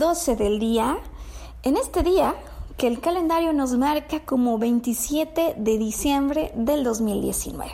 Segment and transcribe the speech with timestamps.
[0.00, 0.96] 12 del día,
[1.62, 2.34] en este día
[2.78, 7.70] que el calendario nos marca como 27 de diciembre del 2019.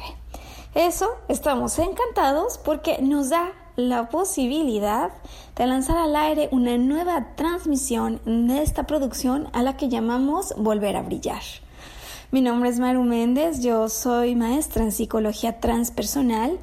[0.75, 5.13] Eso estamos encantados porque nos da la posibilidad
[5.55, 10.97] de lanzar al aire una nueva transmisión de esta producción a la que llamamos Volver
[10.97, 11.43] a Brillar.
[12.33, 16.59] Mi nombre es Maru Méndez, yo soy maestra en psicología transpersonal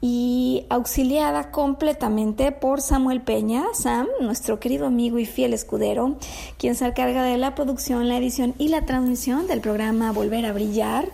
[0.00, 6.16] y auxiliada completamente por Samuel Peña, Sam, nuestro querido amigo y fiel escudero,
[6.56, 10.52] quien se encarga de la producción, la edición y la transmisión del programa Volver a
[10.52, 11.08] Brillar.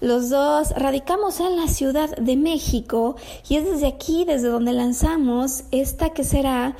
[0.00, 3.16] Los dos radicamos en la Ciudad de México
[3.48, 6.76] y es desde aquí, desde donde lanzamos esta que será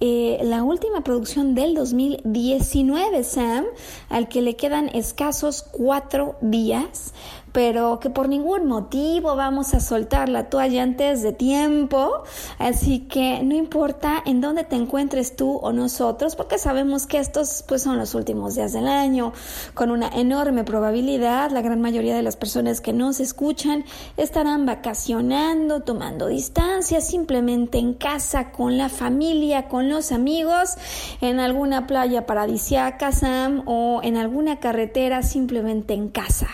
[0.00, 3.66] eh, la última producción del 2019, Sam,
[4.08, 7.12] al que le quedan escasos cuatro días
[7.52, 12.24] pero que por ningún motivo vamos a soltar la toalla antes de tiempo.
[12.58, 17.62] Así que no importa en dónde te encuentres tú o nosotros, porque sabemos que estos
[17.68, 19.32] pues son los últimos días del año,
[19.74, 23.84] con una enorme probabilidad, la gran mayoría de las personas que nos escuchan
[24.16, 30.76] estarán vacacionando, tomando distancia, simplemente en casa, con la familia, con los amigos,
[31.20, 36.48] en alguna playa paradisiaca, Sam, o en alguna carretera, simplemente en casa.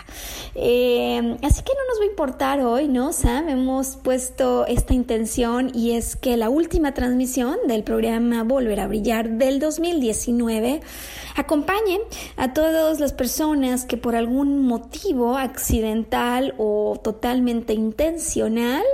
[0.55, 0.88] Eh,
[1.43, 3.49] así que no nos va a importar hoy, ¿no, Sam?
[3.49, 9.29] Hemos puesto esta intención y es que la última transmisión del programa Volver a Brillar
[9.31, 10.81] del 2019
[11.37, 12.01] acompañe
[12.37, 18.85] a todas las personas que por algún motivo accidental o totalmente intencional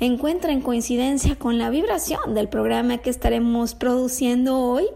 [0.00, 4.86] encuentren coincidencia con la vibración del programa que estaremos produciendo hoy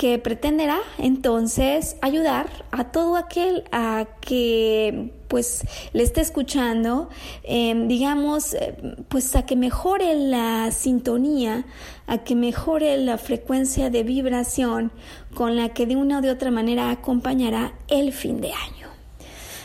[0.00, 7.10] que pretenderá entonces ayudar a todo aquel a que pues le esté escuchando,
[7.42, 8.78] em, digamos, eh,
[9.10, 11.66] pues a que mejore la sintonía,
[12.06, 14.90] a que mejore la frecuencia de vibración
[15.34, 18.88] con la que de una o de otra manera acompañará el fin de año.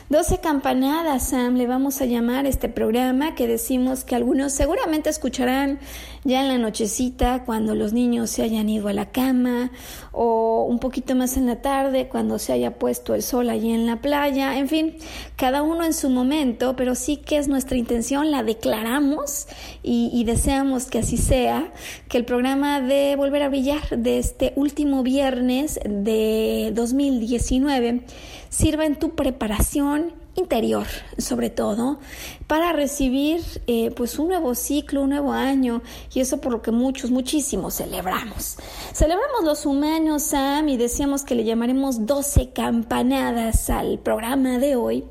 [0.09, 5.79] 12 campanadas, Sam, le vamos a llamar este programa que decimos que algunos seguramente escucharán
[6.25, 9.71] ya en la nochecita cuando los niños se hayan ido a la cama
[10.11, 13.85] o un poquito más en la tarde cuando se haya puesto el sol allí en
[13.85, 14.95] la playa, en fin,
[15.35, 19.47] cada uno en su momento, pero sí que es nuestra intención, la declaramos
[19.83, 21.71] y, y deseamos que así sea,
[22.09, 28.01] que el programa de Volver a Brillar de este último viernes de 2019
[28.49, 30.85] sirva en tu preparación interior,
[31.17, 31.99] sobre todo,
[32.47, 35.81] para recibir eh, pues un nuevo ciclo, un nuevo año,
[36.13, 38.57] y eso por lo que muchos, muchísimos celebramos.
[38.93, 45.05] Celebramos los humanos, Sam, y decíamos que le llamaremos 12 campanadas al programa de hoy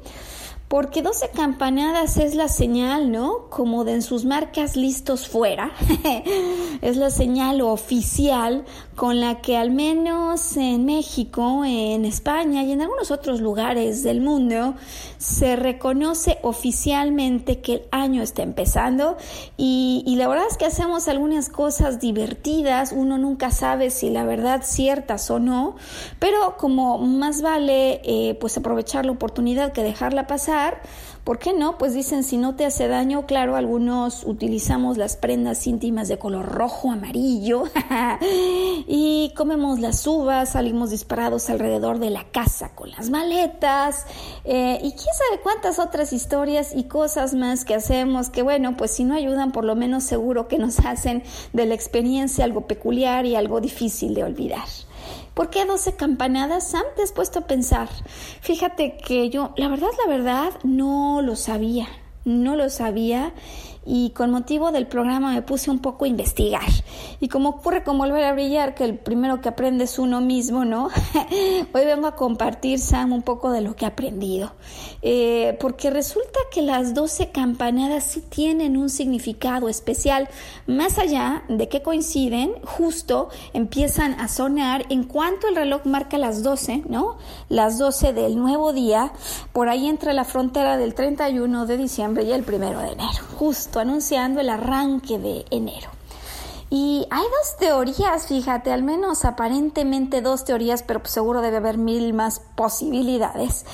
[0.68, 3.48] porque 12 campanadas es la señal, ¿no?
[3.48, 5.70] Como de en sus marcas listos fuera.
[6.82, 8.64] es la señal oficial
[8.94, 14.20] con la que al menos en México, en España y en algunos otros lugares del
[14.20, 14.74] mundo
[15.18, 19.16] se reconoce oficialmente que el año está empezando.
[19.56, 24.62] Y, la verdad es que hacemos algunas cosas divertidas, uno nunca sabe si la verdad
[24.64, 25.74] ciertas o no,
[26.20, 30.82] pero como más vale eh, pues aprovechar la oportunidad que dejarla pasar,
[31.24, 31.78] ¿Por qué no?
[31.78, 36.44] Pues dicen, si no te hace daño, claro, algunos utilizamos las prendas íntimas de color
[36.44, 37.64] rojo, amarillo,
[38.86, 44.04] y comemos las uvas, salimos disparados alrededor de la casa con las maletas
[44.44, 48.90] eh, y quién sabe cuántas otras historias y cosas más que hacemos que bueno, pues
[48.90, 51.22] si no ayudan por lo menos seguro que nos hacen
[51.54, 54.68] de la experiencia algo peculiar y algo difícil de olvidar.
[55.34, 56.70] ¿Por qué 12 campanadas?
[56.70, 57.88] Sam, te has puesto a pensar.
[58.40, 61.88] Fíjate que yo, la verdad, la verdad, no lo sabía.
[62.24, 63.32] No lo sabía
[63.86, 66.62] y con motivo del programa me puse un poco a investigar.
[67.20, 70.64] Y como ocurre con volver a brillar, que el primero que aprende es uno mismo,
[70.64, 70.88] ¿no?
[71.72, 74.52] Hoy vengo a compartir, Sam, un poco de lo que he aprendido.
[75.02, 80.28] Eh, porque resulta que las 12 campanadas sí tienen un significado especial,
[80.66, 86.42] más allá de que coinciden, justo empiezan a sonar en cuanto el reloj marca las
[86.42, 87.16] 12, ¿no?
[87.48, 89.12] Las 12 del nuevo día,
[89.52, 93.73] por ahí entre la frontera del 31 de diciembre y el primero de enero, justo
[93.80, 95.90] anunciando el arranque de enero.
[96.70, 101.78] Y hay dos teorías, fíjate, al menos aparentemente dos teorías, pero pues seguro debe haber
[101.78, 103.64] mil más posibilidades,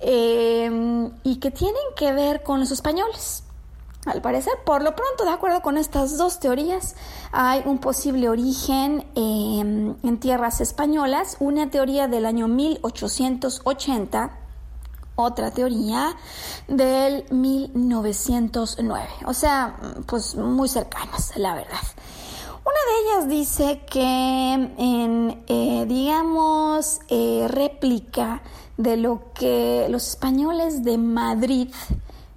[0.00, 3.44] em, y que tienen que ver con los españoles.
[4.06, 6.96] Al parecer, por lo pronto, de acuerdo con estas dos teorías,
[7.32, 14.38] hay un posible origen em, en tierras españolas, una teoría del año 1880
[15.22, 16.16] otra teoría
[16.68, 19.76] del 1909, o sea,
[20.06, 21.80] pues muy cercanas, la verdad.
[22.62, 28.42] Una de ellas dice que en, eh, digamos, eh, réplica
[28.76, 31.68] de lo que los españoles de Madrid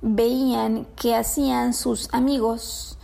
[0.01, 2.97] veían que hacían sus amigos,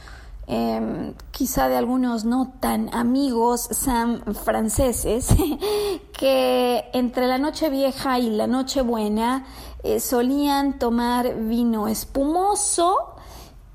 [0.48, 5.28] em, quizá de algunos no tan amigos san franceses,
[6.18, 9.46] que entre la noche vieja y la noche buena
[9.84, 13.16] eh, solían tomar vino espumoso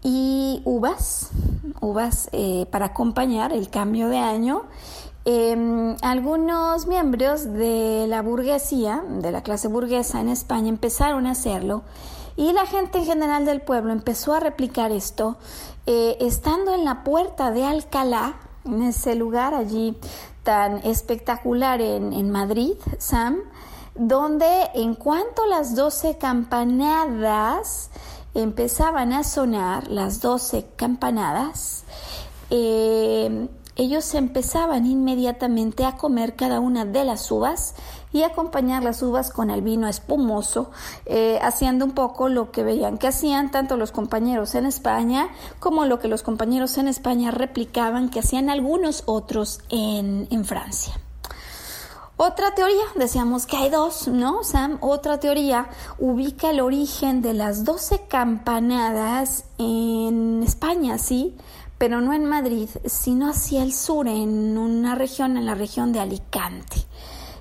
[0.02, 1.30] y uvas,
[1.80, 4.64] uvas eh, para acompañar el cambio de año.
[5.24, 11.82] Em, algunos miembros de la burguesía, de la clase burguesa en España, empezaron a hacerlo
[12.36, 15.38] y la gente en general del pueblo empezó a replicar esto,
[15.86, 18.34] eh, estando en la puerta de Alcalá,
[18.66, 19.96] en ese lugar allí
[20.42, 23.38] tan espectacular en, en Madrid, Sam,
[23.94, 27.90] donde en cuanto las doce campanadas
[28.34, 31.84] empezaban a sonar, las doce campanadas,
[32.50, 37.74] eh, ellos empezaban inmediatamente a comer cada una de las uvas
[38.12, 40.70] y acompañar las uvas con el vino espumoso,
[41.06, 45.84] eh, haciendo un poco lo que veían que hacían tanto los compañeros en España como
[45.86, 51.03] lo que los compañeros en España replicaban que hacían algunos otros en, en Francia.
[52.16, 54.78] Otra teoría, decíamos que hay dos, ¿no, Sam?
[54.80, 55.68] Otra teoría
[55.98, 61.36] ubica el origen de las doce campanadas en España, sí,
[61.76, 65.98] pero no en Madrid, sino hacia el sur, en una región, en la región de
[65.98, 66.86] Alicante.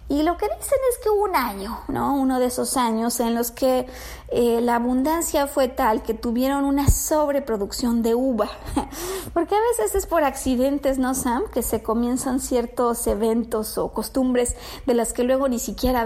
[0.10, 2.16] Y lo que dicen es que hubo un año, ¿no?
[2.16, 3.88] Uno de esos años en los que
[4.28, 8.50] eh, la abundancia fue tal que tuvieron una sobreproducción de uva.
[9.34, 11.44] Porque a veces es por accidentes, ¿no, Sam?
[11.54, 16.06] Que se comienzan ciertos eventos o costumbres de las que luego ni siquiera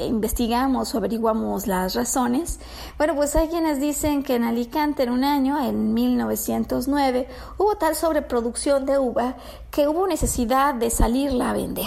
[0.00, 2.58] investigamos o averiguamos las razones.
[2.98, 7.28] Bueno, pues hay quienes dicen que en Alicante en un año, en 1909,
[7.58, 9.36] hubo tal sobreproducción de uva
[9.70, 11.86] que hubo necesidad de salirla a vender.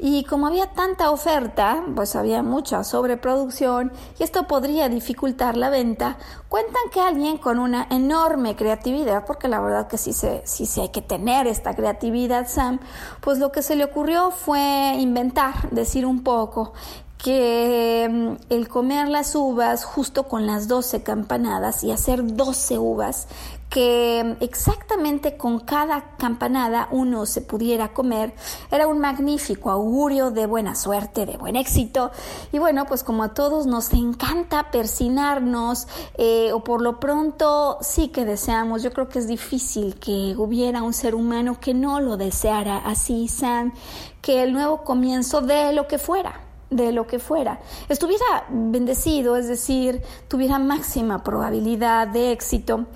[0.00, 6.18] Y como había tanta oferta, pues había mucha sobreproducción y esto podría dificultar la venta,
[6.48, 10.80] cuentan que alguien con una enorme creatividad, porque la verdad que sí se, sí, sí
[10.80, 12.78] hay que tener esta creatividad, Sam,
[13.20, 16.74] pues lo que se le ocurrió fue inventar, decir un poco,
[17.18, 23.26] que mm, el comer las uvas justo con las 12 campanadas y hacer 12 uvas
[23.68, 28.32] que exactamente con cada campanada uno se pudiera comer
[28.70, 32.10] era un magnífico augurio de buena suerte, de buen éxito.
[32.50, 38.08] Y bueno, pues como a todos nos encanta persinarnos, eh, o por lo pronto sí
[38.08, 42.16] que deseamos, yo creo que es difícil que hubiera un ser humano que no lo
[42.16, 43.74] deseara así, Sam,
[44.22, 49.48] que el nuevo comienzo de lo que fuera de lo que fuera, estuviera bendecido, es
[49.48, 52.86] decir, tuviera máxima probabilidad de éxito,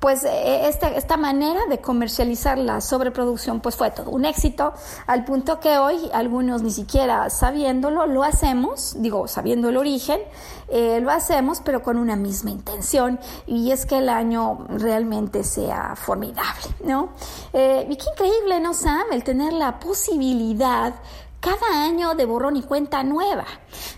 [0.00, 4.72] pues eh, esta, esta manera de comercializar la sobreproducción pues fue todo un éxito,
[5.06, 10.20] al punto que hoy algunos ni siquiera sabiéndolo lo hacemos, digo, sabiendo el origen,
[10.68, 15.94] eh, lo hacemos pero con una misma intención y es que el año realmente sea
[15.96, 17.10] formidable, ¿no?
[17.52, 19.04] Eh, y qué increíble, ¿no, Sam?
[19.12, 20.94] El tener la posibilidad
[21.40, 23.46] cada año de borrón y cuenta nueva,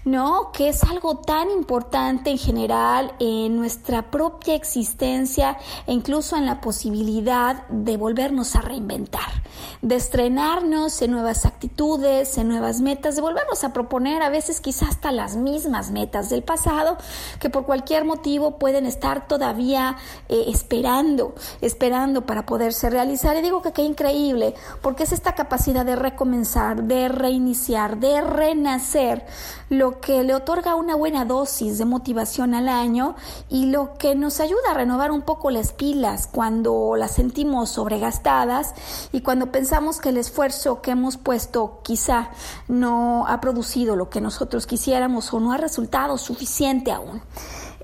[0.05, 0.53] ¿no?
[0.53, 6.61] Que es algo tan importante en general en nuestra propia existencia e incluso en la
[6.61, 9.43] posibilidad de volvernos a reinventar,
[9.83, 14.91] de estrenarnos en nuevas actitudes, en nuevas metas, de volvernos a proponer a veces quizás
[14.91, 16.97] hasta las mismas metas del pasado
[17.41, 19.97] que por cualquier motivo pueden estar todavía
[20.29, 23.37] eh, esperando, esperando para poderse realizar.
[23.37, 29.25] Y digo que qué increíble, porque es esta capacidad de recomenzar, de reiniciar, de renacer,
[29.71, 33.17] lo que le otorga una buena dosis de motivación al año
[33.49, 38.75] y lo que nos ayuda a renovar un poco las pilas cuando las sentimos sobregastadas
[39.13, 42.29] y cuando pensamos que el esfuerzo que hemos puesto quizá
[42.69, 47.23] no ha producido lo que nosotros quisiéramos o no ha resultado suficiente aún.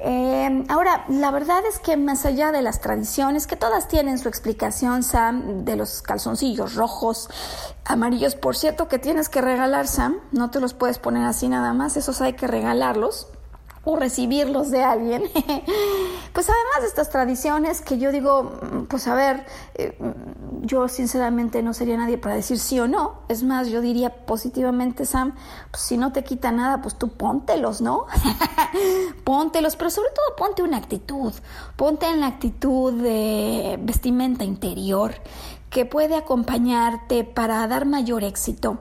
[0.00, 4.28] Eh, ahora, la verdad es que más allá de las tradiciones, que todas tienen su
[4.28, 7.28] explicación, Sam, de los calzoncillos rojos,
[7.85, 11.73] amarillos, por cierto, que tienes que regalar, Sam, no te los puedes poner así nada
[11.73, 13.28] más, esos hay que regalarlos
[13.88, 15.23] o recibirlos de alguien.
[16.35, 18.52] pues además de estas tradiciones que yo digo,
[18.87, 19.97] pues a ver, eh,
[20.61, 23.23] yo sinceramente no sería nadie para decir sí o no.
[23.28, 25.35] Es más, yo diría positivamente, Sam,
[25.71, 28.04] pues si no te quita nada, pues tú póntelos, ¿no?
[29.25, 31.33] póntelos, pero sobre todo ponte una actitud,
[31.76, 35.14] ponte en la actitud de vestimenta interior
[35.71, 38.78] que puede acompañarte para dar mayor éxito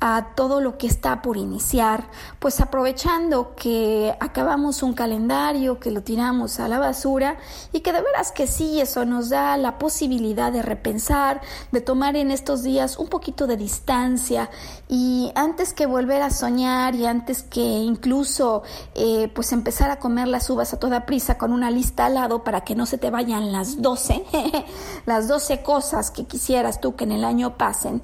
[0.00, 6.02] a todo lo que está por iniciar, pues aprovechando que acabamos un calendario, que lo
[6.02, 7.36] tiramos a la basura
[7.72, 12.16] y que de veras que sí, eso nos da la posibilidad de repensar, de tomar
[12.16, 14.50] en estos días un poquito de distancia
[14.88, 18.62] y antes que volver a soñar y antes que incluso
[18.94, 22.42] eh, pues empezar a comer las uvas a toda prisa con una lista al lado
[22.42, 24.24] para que no se te vayan las 12,
[25.06, 28.02] las 12 cosas que quisieras tú que en el año pasen,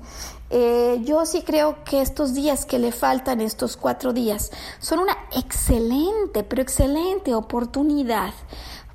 [0.51, 5.17] eh, yo sí creo que estos días que le faltan, estos cuatro días, son una
[5.37, 8.33] excelente, pero excelente oportunidad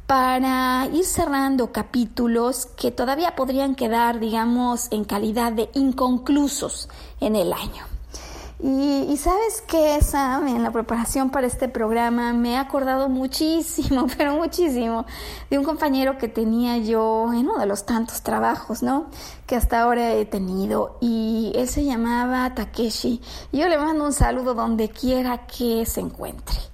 [0.07, 6.89] para ir cerrando capítulos que todavía podrían quedar, digamos, en calidad de inconclusos
[7.21, 7.90] en el año.
[8.63, 14.35] Y, sabes que, Sam, en la preparación para este programa me he acordado muchísimo, pero
[14.35, 15.07] muchísimo,
[15.49, 19.07] de un compañero que tenía yo en uno de los tantos trabajos, ¿no?
[19.47, 20.97] Que hasta ahora he tenido.
[21.01, 23.19] Y él se llamaba Takeshi.
[23.51, 26.70] Y yo le mando un saludo donde quiera que se encuentre.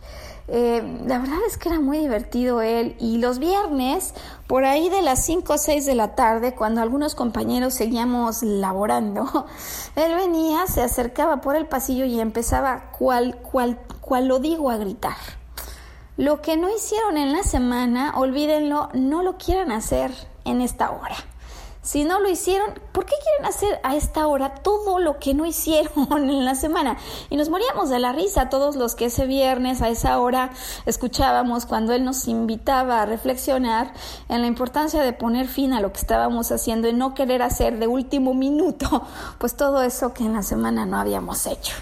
[0.50, 4.14] Eh, la verdad es que era muy divertido él y los viernes,
[4.48, 9.46] por ahí de las 5 o 6 de la tarde, cuando algunos compañeros seguíamos laborando,
[9.96, 14.78] él venía, se acercaba por el pasillo y empezaba cual, cual, cual lo digo a
[14.78, 15.18] gritar.
[16.16, 20.12] Lo que no hicieron en la semana, olvídenlo, no lo quieran hacer
[20.46, 21.16] en esta hora.
[21.88, 25.46] Si no lo hicieron, ¿por qué quieren hacer a esta hora todo lo que no
[25.46, 26.98] hicieron en la semana?
[27.30, 30.50] Y nos moríamos de la risa todos los que ese viernes a esa hora
[30.86, 33.94] escuchábamos cuando él nos invitaba a reflexionar
[34.28, 37.80] en la importancia de poner fin a lo que estábamos haciendo y no querer hacer
[37.80, 39.04] de último minuto,
[39.38, 41.74] pues todo eso que en la semana no habíamos hecho.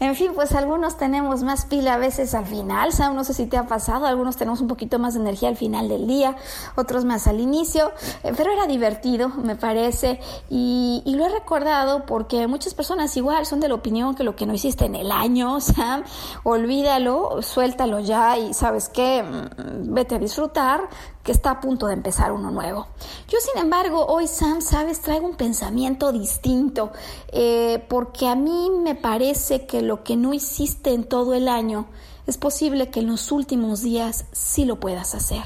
[0.00, 3.46] En fin, pues algunos tenemos más pila a veces al final, Sam, no sé si
[3.46, 6.36] te ha pasado, algunos tenemos un poquito más de energía al final del día,
[6.76, 12.46] otros más al inicio, eh, pero era divertido, me parece, y, lo he recordado porque
[12.46, 15.60] muchas personas igual son de la opinión que lo que no hiciste en el año,
[15.60, 16.04] Sam,
[16.44, 20.88] olvídalo, suéltalo ya y sabes qué, mm, vete a disfrutar,
[21.30, 22.88] está a punto de empezar uno nuevo.
[23.28, 26.90] Yo, sin embargo, hoy, Sam, sabes, traigo un pensamiento distinto,
[27.32, 31.86] eh, porque a mí me parece que lo que no hiciste en todo el año,
[32.26, 35.42] es posible que en los últimos días sí lo puedas hacer.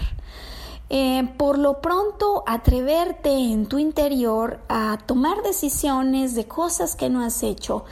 [0.90, 7.24] Eh, por lo pronto, atreverte en tu interior a tomar decisiones de cosas que no
[7.24, 7.84] has hecho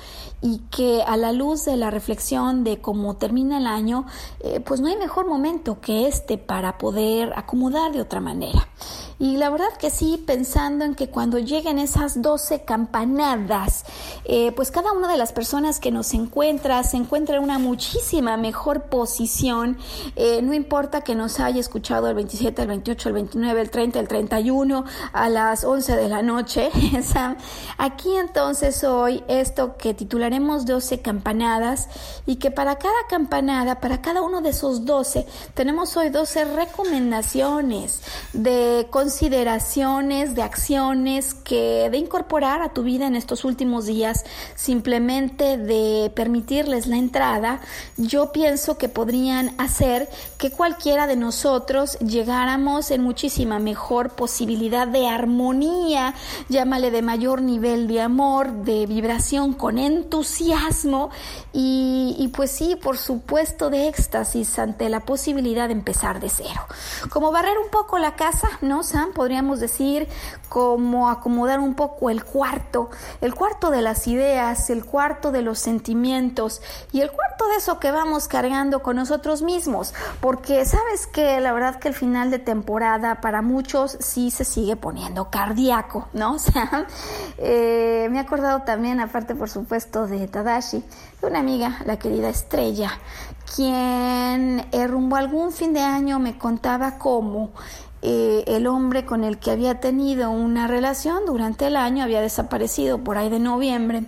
[0.43, 4.07] y que a la luz de la reflexión de cómo termina el año,
[4.41, 8.69] eh, pues no hay mejor momento que este para poder acomodar de otra manera.
[9.23, 13.85] Y la verdad que sí, pensando en que cuando lleguen esas 12 campanadas,
[14.25, 18.37] eh, pues cada una de las personas que nos encuentra se encuentra en una muchísima
[18.37, 19.79] mejor posición.
[20.17, 24.01] Eh, no importa que nos haya escuchado el 27, el 28, el 29, el 30,
[24.01, 26.71] el 31, a las 11 de la noche.
[27.79, 29.95] Aquí entonces hoy esto que
[30.33, 31.89] titularemos 12 campanadas
[32.25, 38.01] y que para cada campanada, para cada uno de esos 12, tenemos hoy 12 recomendaciones
[38.33, 44.25] de consideraciones, de acciones que de incorporar a tu vida en estos últimos días,
[44.55, 47.61] simplemente de permitirles la entrada,
[47.99, 50.09] yo pienso que podrían hacer
[50.39, 56.15] que cualquiera de nosotros llegáramos en muchísima mejor posibilidad de armonía,
[56.49, 61.11] llámale de mayor nivel de amor, de vibración con entusiasmo entusiasmo
[61.53, 66.61] y, pues sí, por supuesto de éxtasis ante la posibilidad de empezar de cero.
[67.11, 69.13] Como barrer un poco la casa, ¿no, Sam?
[69.13, 70.09] Podríamos decir
[70.49, 75.59] como acomodar un poco el cuarto, el cuarto de las ideas, el cuarto de los
[75.59, 76.63] sentimientos
[76.93, 81.53] y el cuarto de eso que vamos cargando con nosotros mismos, porque sabes que la
[81.53, 86.39] verdad que el final de temporada para muchos sí se sigue poniendo cardíaco, ¿no?
[86.53, 86.87] Sea,
[87.39, 90.83] eh, me he acordado también, aparte por supuesto de Tadashi,
[91.21, 92.99] de una amiga, la querida Estrella,
[93.55, 97.53] quien eh, rumbo a algún fin de año me contaba cómo
[98.05, 102.99] eh, el hombre con el que había tenido una relación durante el año había desaparecido
[102.99, 104.05] por ahí de noviembre.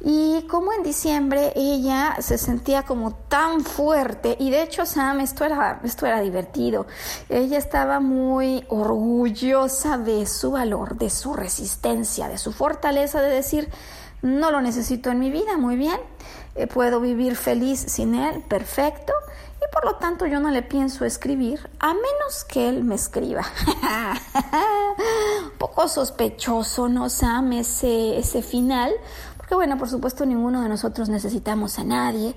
[0.00, 5.44] Y como en diciembre ella se sentía como tan fuerte, y de hecho Sam, esto
[5.44, 6.86] era, esto era divertido,
[7.28, 13.68] ella estaba muy orgullosa de su valor, de su resistencia, de su fortaleza, de decir,
[14.22, 15.98] no lo necesito en mi vida, muy bien,
[16.54, 19.12] eh, puedo vivir feliz sin él, perfecto,
[19.60, 23.44] y por lo tanto yo no le pienso escribir a menos que él me escriba.
[25.44, 27.52] Un poco sospechoso, ¿no, Sam?
[27.54, 28.92] Ese, ese final.
[29.36, 32.36] Porque bueno, por supuesto ninguno de nosotros necesitamos a nadie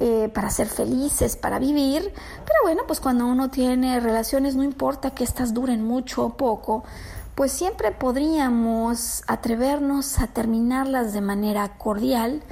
[0.00, 2.02] eh, para ser felices, para vivir.
[2.02, 6.84] Pero bueno, pues cuando uno tiene relaciones, no importa que éstas duren mucho o poco,
[7.38, 12.42] pues siempre podríamos atrevernos a terminarlas de manera cordial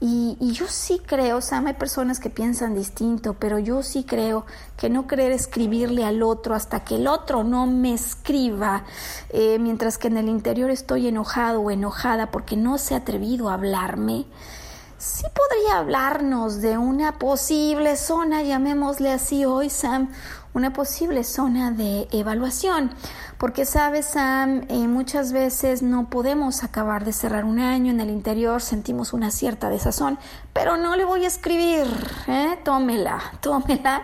[0.00, 4.44] y, yo sí creo, o hay personas que piensan distinto, pero yo sí creo
[4.76, 8.82] que no querer escribirle al otro hasta que el otro no me escriba,
[9.30, 13.48] eh, mientras que en el interior estoy enojado o enojada porque no se ha atrevido
[13.48, 14.26] a hablarme,
[14.98, 20.10] sí podría hablarnos de una posible zona, llamémosle así hoy, Sam,
[20.56, 22.90] una posible zona de evaluación.
[23.38, 28.08] Porque sabes, Sam, eh, muchas veces no podemos acabar de cerrar un año en el
[28.08, 30.18] interior, sentimos una cierta desazón,
[30.54, 31.86] pero no le voy a escribir,
[32.28, 32.58] ¿eh?
[32.64, 34.02] tómela, tómela.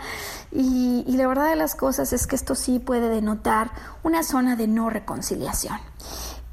[0.51, 3.71] Y, y la verdad de las cosas es que esto sí puede denotar
[4.03, 5.79] una zona de no reconciliación.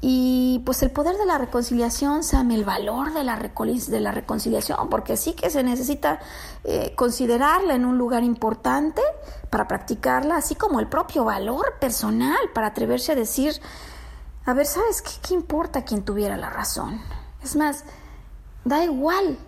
[0.02, 4.88] Y pues el poder de la reconciliación, Sam, el valor de la, de la reconciliación,
[4.88, 6.20] porque sí que se necesita
[6.64, 9.02] eh, considerarla en un lugar importante
[9.50, 13.60] para practicarla, así como el propio valor personal para atreverse a decir,
[14.46, 15.10] a ver, ¿sabes qué?
[15.20, 17.02] ¿Qué importa quien tuviera la razón?
[17.42, 17.84] Es más,
[18.64, 19.38] da igual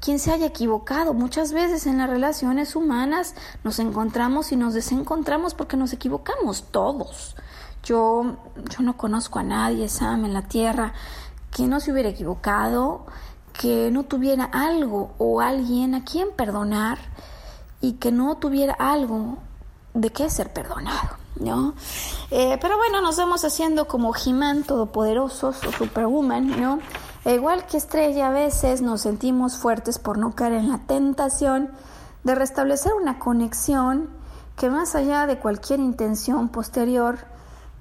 [0.00, 1.14] quien se haya equivocado.
[1.14, 7.36] Muchas veces en las relaciones humanas nos encontramos y nos desencontramos porque nos equivocamos todos.
[7.84, 8.36] Yo,
[8.70, 10.92] yo no conozco a nadie, Sam, en la tierra
[11.50, 13.06] que no se hubiera equivocado,
[13.52, 16.98] que no tuviera algo o alguien a quien perdonar
[17.80, 19.38] y que no tuviera algo
[19.94, 21.74] de qué ser perdonado, ¿no?
[22.30, 26.80] Eh, pero bueno, nos vamos haciendo como He-Man todopoderosos o Superwoman, ¿no?
[27.24, 31.70] E igual que Estrella, a veces nos sentimos fuertes por no caer en la tentación
[32.24, 34.10] de restablecer una conexión
[34.56, 37.18] que más allá de cualquier intención posterior,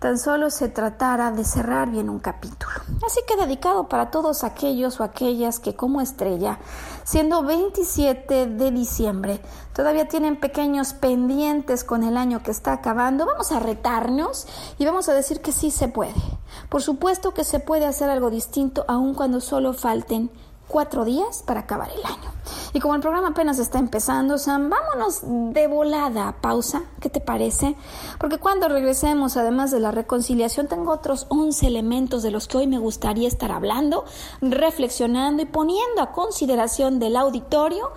[0.04, 2.74] tan solo se tratara de cerrar bien un capítulo.
[3.08, 6.60] Así que dedicado para todos aquellos o aquellas que como estrella,
[7.06, 9.40] siendo 27 de diciembre,
[9.72, 14.46] todavía tienen pequeños pendientes con el año que está acabando, vamos a retarnos
[14.78, 16.22] y vamos a decir que sí se puede.
[16.68, 20.30] Por supuesto que se puede hacer algo distinto aun cuando solo falten
[20.74, 22.32] cuatro días para acabar el año.
[22.74, 26.82] Y como el programa apenas está empezando, Sam, vámonos de volada pausa.
[27.00, 27.76] ¿Qué te parece?
[28.18, 32.66] Porque cuando regresemos, además de la reconciliación, tengo otros 11 elementos de los que hoy
[32.66, 34.04] me gustaría estar hablando,
[34.42, 37.92] reflexionando y poniendo a consideración del auditorio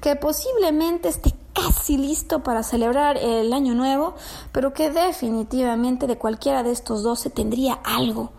[0.00, 4.14] que posiblemente esté casi listo para celebrar el año nuevo,
[4.52, 8.32] pero que definitivamente de cualquiera de estos 12 tendría algo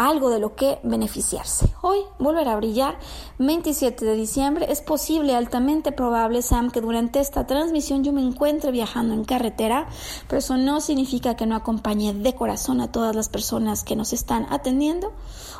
[0.00, 1.68] algo de lo que beneficiarse.
[1.82, 2.98] Hoy volverá a brillar
[3.38, 4.66] 27 de diciembre.
[4.70, 9.88] Es posible, altamente probable, Sam, que durante esta transmisión yo me encuentre viajando en carretera,
[10.26, 14.14] pero eso no significa que no acompañe de corazón a todas las personas que nos
[14.14, 15.12] están atendiendo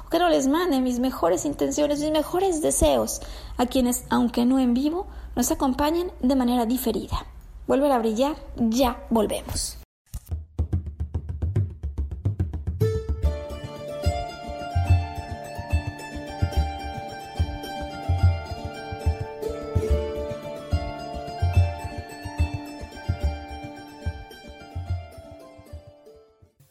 [0.06, 3.20] o que no les mande mis mejores intenciones, mis mejores deseos
[3.58, 7.26] a quienes, aunque no en vivo, nos acompañen de manera diferida.
[7.66, 9.79] Volver a brillar, ya volvemos.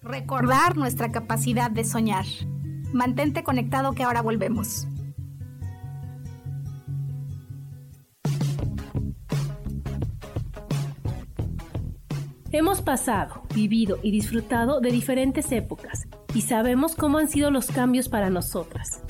[0.09, 2.25] Recordar nuestra capacidad de soñar.
[2.91, 4.87] Mantente conectado que ahora volvemos.
[12.51, 18.09] Hemos pasado, vivido y disfrutado de diferentes épocas y sabemos cómo han sido los cambios
[18.09, 19.03] para nosotras.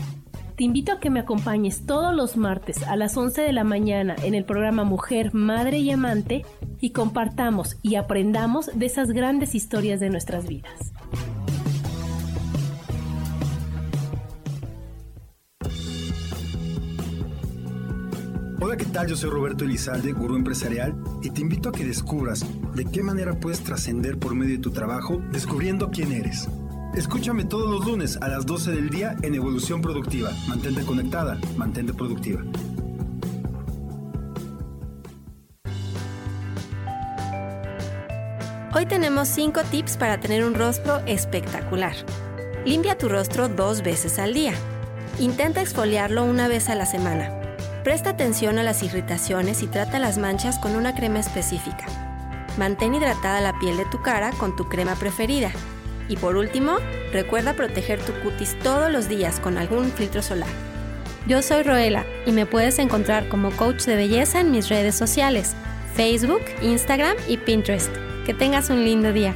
[0.59, 4.17] Te invito a que me acompañes todos los martes a las 11 de la mañana
[4.23, 6.45] en el programa Mujer, Madre y Amante
[6.81, 10.91] y compartamos y aprendamos de esas grandes historias de nuestras vidas.
[18.59, 19.07] Hola, ¿qué tal?
[19.07, 20.93] Yo soy Roberto Elizalde, gurú empresarial,
[21.23, 22.45] y te invito a que descubras
[22.75, 26.49] de qué manera puedes trascender por medio de tu trabajo descubriendo quién eres.
[26.95, 30.31] Escúchame todos los lunes a las 12 del día en Evolución Productiva.
[30.47, 32.41] Mantente conectada, mantente productiva.
[38.73, 41.93] Hoy tenemos 5 tips para tener un rostro espectacular.
[42.65, 44.53] Limpia tu rostro dos veces al día.
[45.19, 47.55] Intenta exfoliarlo una vez a la semana.
[47.83, 51.85] Presta atención a las irritaciones y trata las manchas con una crema específica.
[52.57, 55.51] Mantén hidratada la piel de tu cara con tu crema preferida.
[56.09, 56.77] Y por último,
[57.13, 60.49] recuerda proteger tu cutis todos los días con algún filtro solar.
[61.27, 65.55] Yo soy Roela y me puedes encontrar como coach de belleza en mis redes sociales,
[65.95, 67.91] Facebook, Instagram y Pinterest.
[68.25, 69.35] Que tengas un lindo día.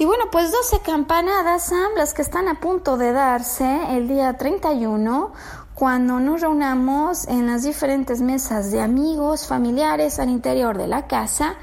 [0.00, 4.32] Y bueno, pues 12 campanadas, Sam, las que están a punto de darse el día
[4.32, 5.30] 31,
[5.74, 11.56] cuando nos reunamos en las diferentes mesas de amigos, familiares al interior de la casa,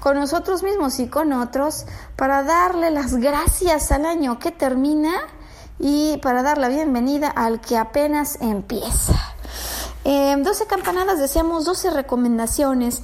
[0.00, 1.84] con nosotros mismos y con otros,
[2.16, 5.12] para darle las gracias al año que termina
[5.78, 9.20] y para dar la bienvenida al que apenas empieza.
[10.06, 13.02] Eh, 12 campanadas, decíamos 12 recomendaciones,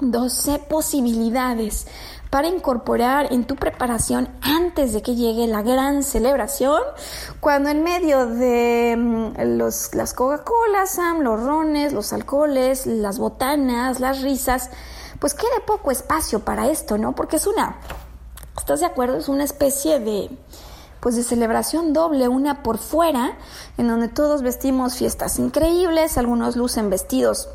[0.00, 1.86] 12 posibilidades
[2.34, 6.82] para incorporar en tu preparación antes de que llegue la gran celebración,
[7.38, 14.20] cuando en medio de mm, los, las Coca-Colas, los rones, los alcoholes, las botanas, las
[14.22, 14.70] risas,
[15.20, 17.14] pues quede poco espacio para esto, ¿no?
[17.14, 17.76] Porque es una,
[18.58, 19.16] ¿estás de acuerdo?
[19.16, 20.36] Es una especie de
[20.98, 23.38] pues de celebración doble, una por fuera,
[23.78, 27.48] en donde todos vestimos fiestas increíbles, algunos lucen vestidos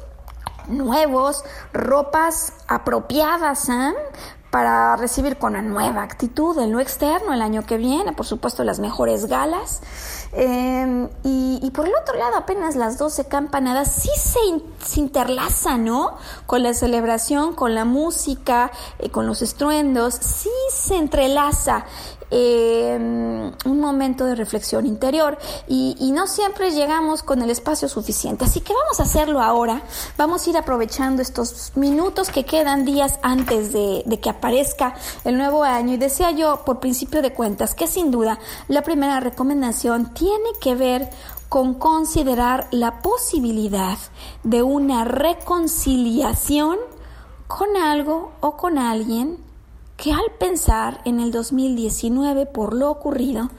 [0.70, 3.94] nuevos, ropas apropiadas, ¿eh?
[4.50, 8.64] Para recibir con una nueva actitud en lo externo el año que viene, por supuesto
[8.64, 9.82] las mejores galas.
[10.32, 14.40] Eh, y, por el otro lado, apenas las 12 campanadas sí se,
[14.86, 16.18] se interlazan, ¿no?
[16.46, 21.86] Con la celebración, con la música, eh, con los estruendos, sí se entrelaza
[22.32, 25.38] un momento de reflexión interior
[25.68, 28.46] y, y, no siempre llegamos con el espacio suficiente.
[28.46, 29.82] Así que vamos a hacerlo ahora.
[30.18, 35.38] Vamos a ir aprovechando estos minutos que quedan días antes de, de que aparezca el
[35.38, 35.94] nuevo año.
[35.94, 40.76] Y decía yo, por principio de cuentas, que sin duda la primera recomendación tiene que
[40.76, 41.10] ver
[41.50, 43.98] con considerar la posibilidad
[44.44, 46.78] de una reconciliación
[47.48, 49.49] con algo o con alguien
[50.02, 53.50] que al pensar en el 2019 por lo ocurrido,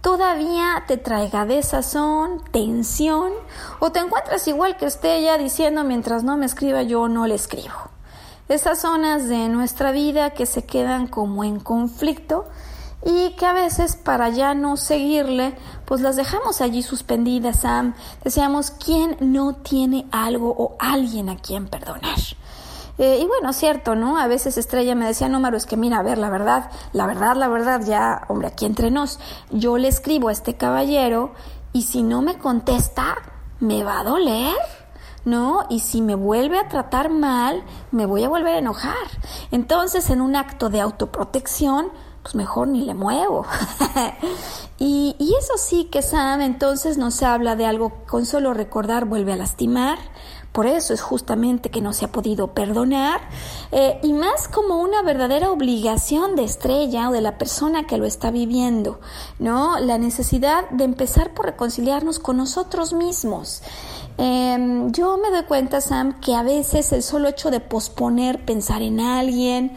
[0.00, 3.32] todavía te traiga desazón, tensión,
[3.78, 7.74] o te encuentras igual que Estella diciendo mientras no me escriba yo no le escribo.
[8.48, 12.46] Esas zonas de nuestra vida que se quedan como en conflicto
[13.04, 17.94] y que a veces para ya no seguirle, pues las dejamos allí suspendidas, Sam.
[18.24, 22.18] Decíamos, ¿quién no tiene algo o alguien a quien perdonar?
[22.98, 24.18] Eh, y bueno, cierto, ¿no?
[24.18, 27.06] A veces Estrella me decía, no, Maru, es que mira, a ver, la verdad, la
[27.06, 31.32] verdad, la verdad, ya, hombre, aquí entre nos, yo le escribo a este caballero
[31.72, 33.16] y si no me contesta,
[33.60, 34.54] me va a doler.
[35.26, 35.66] ¿no?
[35.68, 38.94] Y si me vuelve a tratar mal, me voy a volver a enojar.
[39.50, 41.90] Entonces, en un acto de autoprotección,
[42.22, 43.44] pues mejor ni le muevo.
[44.78, 49.32] y, y, eso sí que Sam entonces nos habla de algo con solo recordar vuelve
[49.32, 49.98] a lastimar,
[50.56, 53.20] por eso es justamente que no se ha podido perdonar
[53.72, 58.06] eh, y más como una verdadera obligación de estrella o de la persona que lo
[58.06, 58.98] está viviendo,
[59.38, 59.78] ¿no?
[59.78, 63.60] La necesidad de empezar por reconciliarnos con nosotros mismos.
[64.16, 68.80] Eh, yo me doy cuenta, Sam, que a veces el solo hecho de posponer pensar
[68.80, 69.76] en alguien,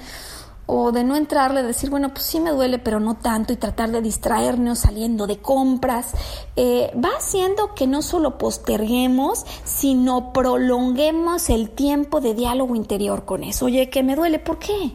[0.71, 3.89] o de no entrarle, decir, bueno, pues sí me duele, pero no tanto, y tratar
[3.89, 6.11] de distraernos saliendo de compras,
[6.55, 13.43] eh, va haciendo que no solo posterguemos, sino prolonguemos el tiempo de diálogo interior con
[13.43, 13.65] eso.
[13.65, 14.93] Oye, que me duele, ¿por qué?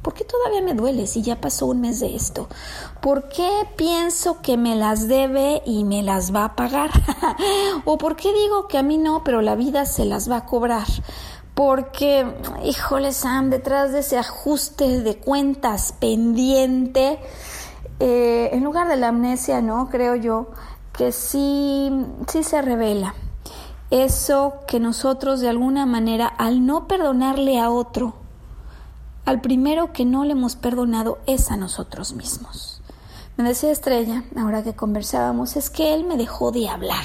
[0.00, 2.48] ¿Por qué todavía me duele si ya pasó un mes de esto?
[3.02, 6.90] ¿Por qué pienso que me las debe y me las va a pagar?
[7.84, 10.46] ¿O por qué digo que a mí no, pero la vida se las va a
[10.46, 10.86] cobrar?
[11.60, 12.26] Porque,
[12.64, 17.18] híjole Sam, detrás de ese ajuste de cuentas pendiente,
[17.98, 19.90] eh, en lugar de la amnesia, ¿no?
[19.90, 20.52] Creo yo
[20.94, 21.92] que sí,
[22.28, 23.14] sí se revela
[23.90, 28.14] eso que nosotros de alguna manera, al no perdonarle a otro,
[29.26, 32.80] al primero que no le hemos perdonado es a nosotros mismos.
[33.36, 37.04] Me decía Estrella, ahora que conversábamos, es que él me dejó de hablar.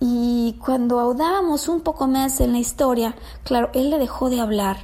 [0.00, 4.76] Y cuando audábamos un poco más en la historia, claro, él le dejó de hablar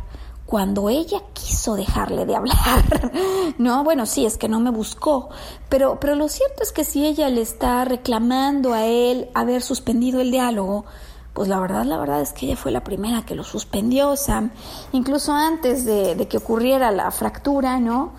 [0.47, 3.11] cuando ella quiso dejarle de hablar.
[3.59, 5.31] no, bueno, sí, es que no me buscó,
[5.69, 10.21] pero, pero lo cierto es que si ella le está reclamando a él haber suspendido
[10.21, 10.85] el diálogo,
[11.33, 14.51] pues la verdad, la verdad es que ella fue la primera que lo suspendió, Sam,
[14.93, 18.13] incluso antes de, de que ocurriera la fractura, ¿no?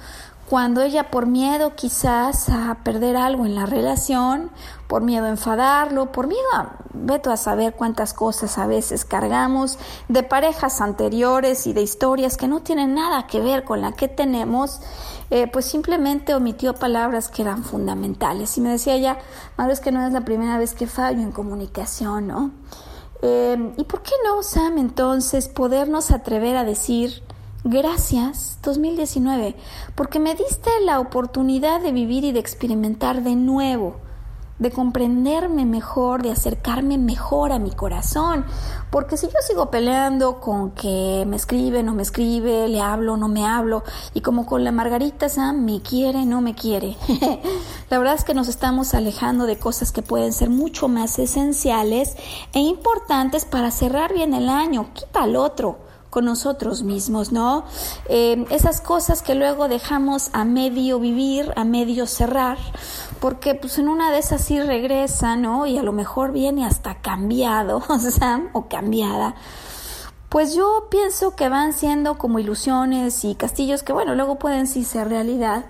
[0.53, 4.51] Cuando ella por miedo quizás a perder algo en la relación,
[4.85, 9.79] por miedo a enfadarlo, por miedo a, veto a saber cuántas cosas a veces cargamos
[10.09, 14.07] de parejas anteriores y de historias que no tienen nada que ver con la que
[14.07, 14.79] tenemos,
[15.31, 18.55] eh, pues simplemente omitió palabras que eran fundamentales.
[18.55, 19.17] Y me decía ella,
[19.57, 22.51] madre, es que no es la primera vez que fallo en comunicación, ¿no?
[23.23, 27.23] Eh, ¿Y por qué no, Sam, entonces podernos atrever a decir,
[27.65, 29.55] Gracias 2019,
[29.95, 34.01] porque me diste la oportunidad de vivir y de experimentar de nuevo,
[34.59, 38.45] de comprenderme mejor, de acercarme mejor a mi corazón,
[38.91, 43.29] porque si yo sigo peleando con que me escribe, no me escribe, le hablo, no
[43.29, 46.97] me hablo, y como con la Margarita Sam, me quiere, no me quiere,
[47.89, 52.17] la verdad es que nos estamos alejando de cosas que pueden ser mucho más esenciales
[52.51, 57.65] e importantes para cerrar bien el año, quita al otro con nosotros mismos, ¿no?
[58.07, 62.59] Eh, esas cosas que luego dejamos a medio vivir, a medio cerrar,
[63.19, 65.65] porque pues en una de esas sí regresa, ¿no?
[65.65, 67.81] Y a lo mejor viene hasta cambiado,
[68.53, 69.33] o cambiada.
[70.29, 74.83] Pues yo pienso que van siendo como ilusiones y castillos que, bueno, luego pueden sí
[74.83, 75.65] ser realidad,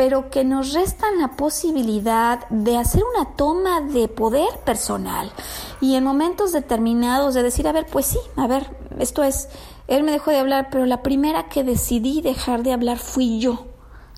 [0.00, 5.30] pero que nos restan la posibilidad de hacer una toma de poder personal
[5.78, 9.50] y en momentos determinados de decir, a ver, pues sí, a ver, esto es,
[9.88, 13.66] él me dejó de hablar, pero la primera que decidí dejar de hablar fui yo.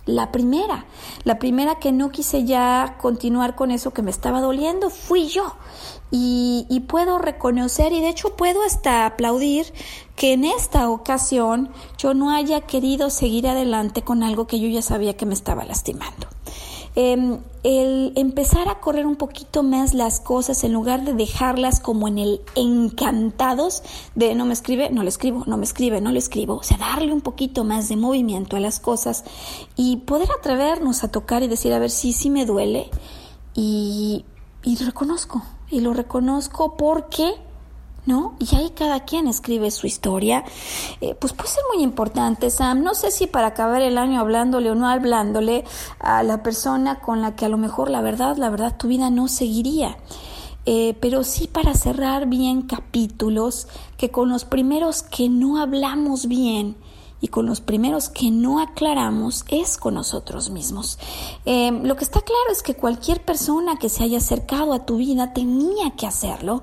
[0.07, 0.87] La primera,
[1.25, 5.57] la primera que no quise ya continuar con eso que me estaba doliendo, fui yo.
[6.13, 9.73] Y, y, puedo reconocer y de hecho puedo hasta aplaudir
[10.23, 14.81] que en esta ocasión yo no haya querido seguir adelante con algo que yo ya
[14.81, 16.29] sabía que me estaba lastimando.
[16.95, 22.07] Em, el empezar a correr un poquito más las cosas en lugar de dejarlas como
[22.07, 23.83] en el encantados
[24.15, 26.79] de no me escribe, no le escribo, no me escribe, no le escribo, o sea,
[26.79, 29.25] darle un poquito más de movimiento a las cosas
[29.75, 32.91] y poder atrevernos a tocar y decir, a ver, sí, sí me duele
[33.57, 34.25] y,
[34.63, 37.35] y reconozco, y lo reconozco porque
[38.07, 38.35] ¿no?
[38.39, 40.45] Y ahí cada quien escribe su historia.
[41.01, 42.83] Eh, pues puede ser muy importante, Sam.
[42.83, 45.65] No sé si para acabar el año hablándole o no hablándole
[45.99, 49.11] a la persona con la que a lo mejor la verdad, la verdad, tu vida
[49.11, 49.97] no seguiría.
[50.65, 56.77] Eh, pero sí para cerrar bien capítulos que con los primeros que no hablamos bien
[57.23, 60.99] y con los primeros que no aclaramos es con nosotros mismos.
[61.47, 64.97] Eh, lo que está claro es que cualquier persona que se haya acercado a tu
[64.97, 66.63] vida tenía que hacerlo.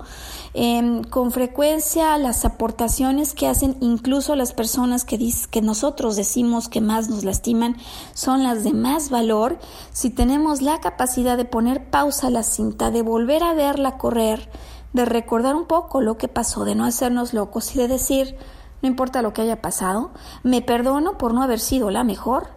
[0.53, 5.17] Eh, con frecuencia las aportaciones que hacen incluso las personas que,
[5.49, 7.77] que nosotros decimos que más nos lastiman
[8.13, 9.59] son las de más valor.
[9.93, 14.49] Si tenemos la capacidad de poner pausa a la cinta, de volver a verla correr,
[14.91, 18.35] de recordar un poco lo que pasó, de no hacernos locos y de decir,
[18.81, 20.11] no importa lo que haya pasado,
[20.43, 22.47] me perdono por no haber sido la mejor,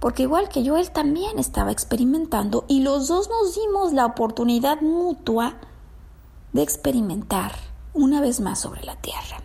[0.00, 4.80] porque igual que yo, él también estaba experimentando y los dos nos dimos la oportunidad
[4.80, 5.54] mutua
[6.52, 7.52] de experimentar
[7.94, 9.38] una vez más sobre la tierra.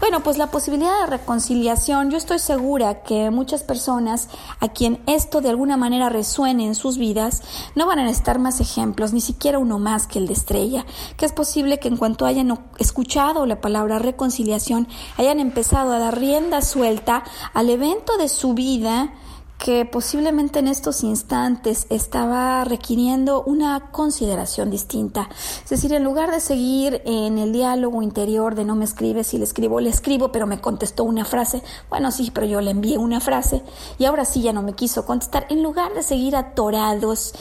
[0.00, 4.28] Bueno, pues la posibilidad de reconciliación, yo estoy segura que muchas personas
[4.60, 7.42] a quien esto de alguna manera resuene en sus vidas
[7.74, 10.84] no van a necesitar más ejemplos, ni siquiera uno más que el de Estrella,
[11.16, 16.18] que es posible que en cuanto hayan escuchado la palabra reconciliación, hayan empezado a dar
[16.18, 19.12] rienda suelta al evento de su vida
[19.58, 25.28] que posiblemente en estos instantes estaba requiriendo una consideración distinta.
[25.64, 29.38] Es decir, en lugar de seguir en el diálogo interior de no me escribes y
[29.38, 32.98] le escribo, le escribo, pero me contestó una frase, bueno, sí, pero yo le envié
[32.98, 33.62] una frase
[33.98, 37.32] y ahora sí ya no me quiso contestar, en lugar de seguir atorados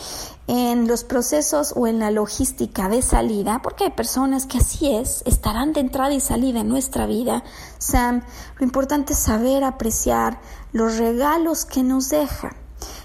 [0.47, 5.23] en los procesos o en la logística de salida, porque hay personas que así es,
[5.25, 7.43] estarán de entrada y salida en nuestra vida.
[7.79, 8.21] Sam,
[8.59, 10.39] lo importante es saber apreciar
[10.75, 12.53] los regalos que nos deja.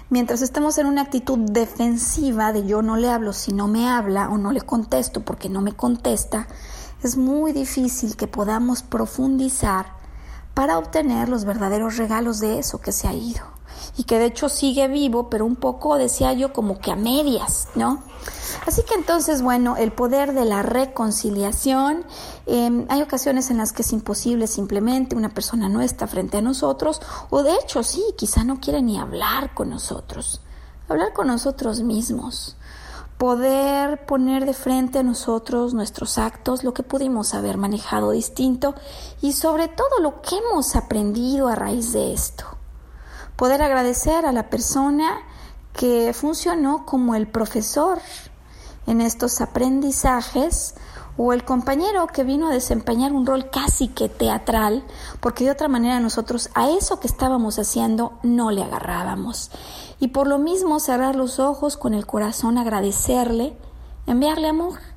[0.09, 4.27] Mientras estemos en una actitud defensiva de yo no le hablo si no me habla
[4.27, 6.49] o no le contesto porque no me contesta,
[7.01, 9.85] es muy difícil que podamos profundizar
[10.53, 13.50] para obtener los verdaderos regalos de eso que se ha ido
[13.97, 17.67] y que de hecho sigue vivo, pero un poco, decía yo, como que a medias,
[17.75, 18.03] ¿no?
[18.65, 22.05] Así que entonces, bueno, el poder de la reconciliación,
[22.45, 26.41] em, hay ocasiones en las que es imposible simplemente, una persona no está frente a
[26.41, 30.41] nosotros, o de hecho sí, quizá no quiere ni hablar con nosotros,
[30.87, 32.57] hablar con nosotros mismos
[33.17, 38.73] poder poner de frente a nosotros nuestros actos, lo que pudimos haber manejado distinto
[39.21, 42.57] y sobre todo lo que hemos aprendido a raíz de esto
[43.41, 45.17] poder agradecer a la persona
[45.73, 47.99] que funcionó como el profesor
[48.85, 50.75] en estos aprendizajes
[51.17, 54.83] o el compañero que vino a desempeñar un rol casi que teatral,
[55.21, 59.49] porque de otra manera nosotros a eso que estábamos haciendo no le agarrábamos.
[59.99, 63.57] Y por lo mismo cerrar los ojos con el corazón, agradecerle,
[64.05, 64.90] enviarle amor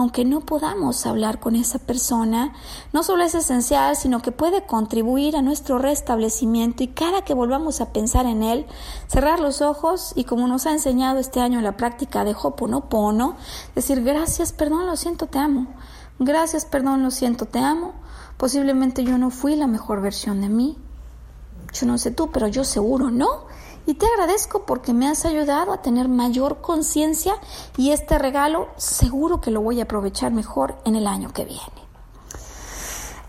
[0.00, 2.54] aunque no podamos hablar con esa persona,
[2.94, 7.82] no solo es esencial, sino que puede contribuir a nuestro restablecimiento y cada que volvamos
[7.82, 8.66] a pensar en él,
[9.08, 13.36] cerrar los ojos y como nos ha enseñado este año la práctica de Hoponopono,
[13.74, 15.66] decir gracias, perdón, lo siento, te amo.
[16.18, 17.92] Gracias, perdón, lo siento, te amo.
[18.38, 20.78] Posiblemente yo no fui la mejor versión de mí.
[21.74, 23.50] Yo no sé tú, pero yo seguro no
[23.90, 27.34] y te agradezco porque me has ayudado a tener mayor conciencia
[27.76, 31.90] y este regalo seguro que lo voy a aprovechar mejor en el año que viene.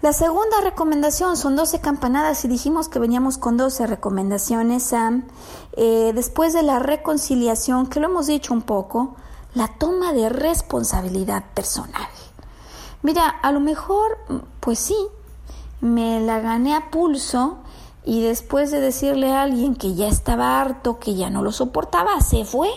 [0.04, 5.28] La segunda recomendación son 12 campanadas y dijimos que veníamos con 12 recomendaciones, Sam.
[5.74, 9.16] Eh, después de la reconciliación, que lo hemos dicho un poco,
[9.56, 12.08] la toma de responsabilidad personal.
[13.02, 14.20] Mira, a lo mejor,
[14.60, 14.98] pues sí,
[15.82, 17.58] me la gané a pulso
[18.04, 22.20] y después de decirle a alguien que ya estaba harto, que ya no lo soportaba,
[22.22, 22.70] se fue.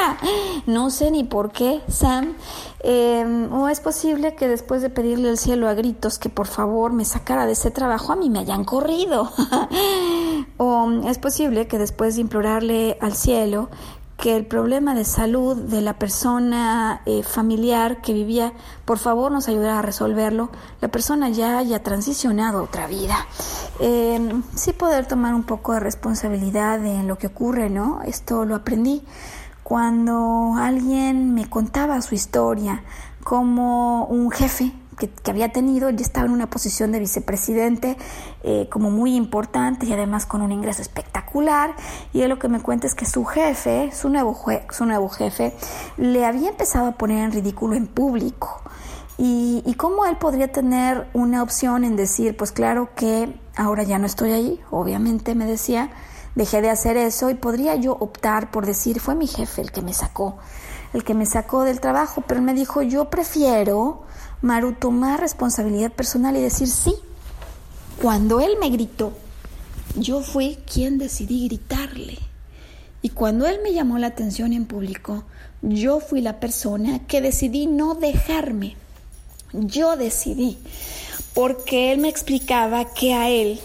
[0.66, 2.34] no sé ni por qué, Sam.
[2.80, 6.92] Em, o es posible que después de pedirle al cielo a gritos que por favor
[6.92, 9.32] me sacara de ese trabajo, a mí me hayan corrido.
[10.58, 13.70] o es posible que después de implorarle al cielo
[14.18, 18.52] que el problema de salud de la persona eh, familiar que vivía,
[18.84, 20.50] por favor nos ayudara a resolverlo,
[20.80, 23.14] la persona ya haya transicionado a otra vida.
[23.78, 28.02] Em, sí poder tomar un poco de responsabilidad en lo que ocurre, ¿no?
[28.02, 29.04] Esto lo aprendí
[29.62, 32.82] cuando alguien me contaba su historia
[33.22, 37.96] como un jefe que, había tenido, él estaba en una posición de vicepresidente
[38.42, 41.74] eh, como muy importante y además con un ingreso espectacular.
[42.12, 44.38] Y él lo que me cuenta es que su jefe, su nuevo,
[44.70, 45.54] su nuevo jefe,
[45.96, 48.62] le había empezado a poner en ridículo en público.
[49.16, 53.98] Y, y cómo él podría tener una opción en decir, pues claro que ahora ya
[53.98, 55.90] no estoy ahí, obviamente me decía,
[56.36, 59.82] dejé de hacer eso y podría yo optar por decir, fue mi jefe el que
[59.82, 60.38] me sacó,
[60.92, 64.02] el que me sacó del trabajo, pero él me dijo, yo prefiero
[64.40, 66.94] Maru tomar responsabilidad personal y decir sí.
[68.00, 69.12] Cuando él me gritó,
[69.96, 72.18] yo fui quien decidí gritarle.
[73.02, 75.24] Y cuando él me llamó la atención en público,
[75.62, 78.76] yo fui la persona que decidí no dejarme.
[79.52, 80.58] Yo decidí,
[81.34, 83.58] porque él me explicaba que a él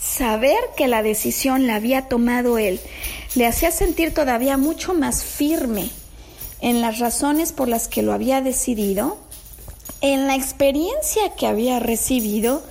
[0.00, 2.80] saber que la decisión la había tomado él
[3.34, 5.90] le hacía sentir todavía mucho más firme
[6.60, 9.18] en las razones por las que lo había decidido
[10.00, 12.62] en la experiencia que había recibido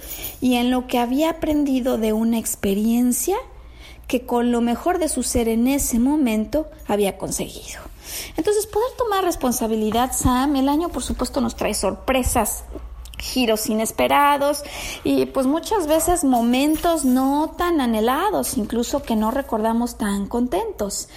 [0.42, 3.38] y en lo que había aprendido de una experiencia
[4.08, 7.80] que con lo mejor de su ser en ese momento había conseguido.
[8.38, 12.64] Entonces, poder tomar responsabilidad, Sam, el año por supuesto nos trae sorpresas,
[13.20, 14.64] giros inesperados
[15.04, 21.10] y pues muchas veces momentos no tan anhelados, incluso que no recordamos tan contentos.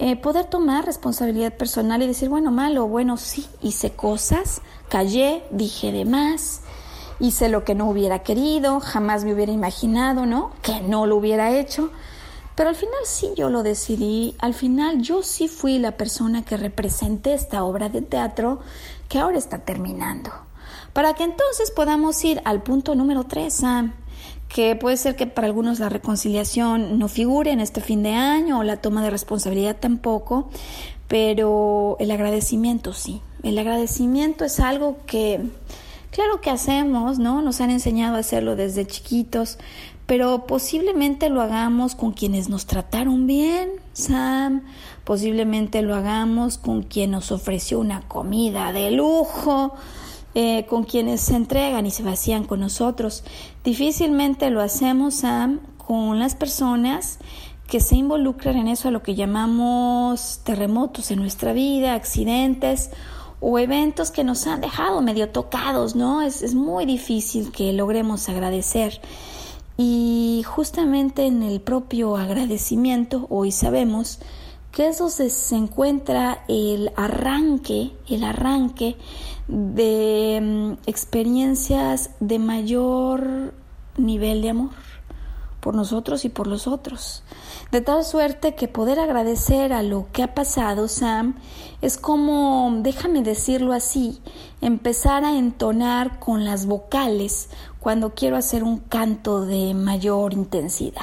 [0.00, 5.90] Eh, poder tomar responsabilidad personal y decir, bueno, malo, bueno, sí, hice cosas, callé, dije
[5.90, 6.60] de más,
[7.18, 10.52] hice lo que no hubiera querido, jamás me hubiera imaginado, ¿no?
[10.62, 11.90] Que no lo hubiera hecho.
[12.54, 16.56] Pero al final sí yo lo decidí, al final yo sí fui la persona que
[16.56, 18.60] representé esta obra de teatro
[19.08, 20.30] que ahora está terminando.
[20.92, 23.62] Para que entonces podamos ir al punto número tres,
[24.48, 28.58] que puede ser que para algunos la reconciliación no figure en este fin de año
[28.58, 30.48] o la toma de responsabilidad tampoco,
[31.06, 33.20] pero el agradecimiento sí.
[33.42, 35.40] El agradecimiento es algo que,
[36.10, 37.42] claro que hacemos, ¿no?
[37.42, 39.58] Nos han enseñado a hacerlo desde chiquitos,
[40.06, 44.62] pero posiblemente lo hagamos con quienes nos trataron bien, Sam,
[45.04, 49.74] posiblemente lo hagamos con quien nos ofreció una comida de lujo,
[50.34, 53.24] eh, con quienes se entregan y se vacían con nosotros.
[53.64, 55.22] Difícilmente lo hacemos,
[55.76, 57.18] con las personas
[57.66, 62.90] que se involucran en eso a lo que llamamos terremotos en nuestra vida, accidentes
[63.40, 66.22] o eventos que nos han dejado medio tocados, ¿no?
[66.22, 69.00] Es, es muy difícil que logremos agradecer.
[69.76, 74.18] Y justamente en el propio agradecimiento, hoy sabemos
[74.72, 78.96] que es donde se encuentra el arranque, el arranque
[79.48, 83.54] de mm, experiencias de mayor
[83.96, 84.70] nivel de amor
[85.60, 87.24] por nosotros y por los otros.
[87.72, 91.34] De tal suerte que poder agradecer a lo que ha pasado, Sam,
[91.82, 94.20] es como, déjame decirlo así,
[94.60, 97.48] empezar a entonar con las vocales
[97.80, 101.02] cuando quiero hacer un canto de mayor intensidad.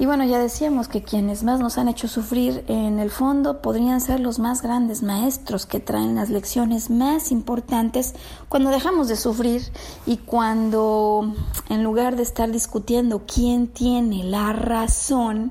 [0.00, 4.00] Y bueno, ya decíamos que quienes más nos han hecho sufrir en el fondo podrían
[4.00, 8.14] ser los más grandes maestros que traen las lecciones más importantes
[8.48, 9.62] cuando dejamos de sufrir
[10.06, 11.34] y cuando
[11.68, 15.50] en lugar de estar discutiendo quién tiene la razón,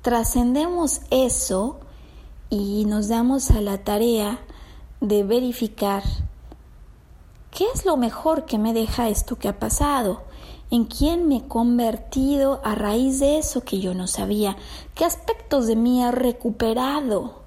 [0.00, 1.78] trascendemos eso
[2.48, 4.38] y nos damos a la tarea
[5.02, 6.02] de verificar
[7.50, 10.22] qué es lo mejor que me deja esto que ha pasado
[10.70, 14.56] en quién me he convertido a raíz de eso que yo no sabía,
[14.94, 17.43] qué aspectos de mí ha recuperado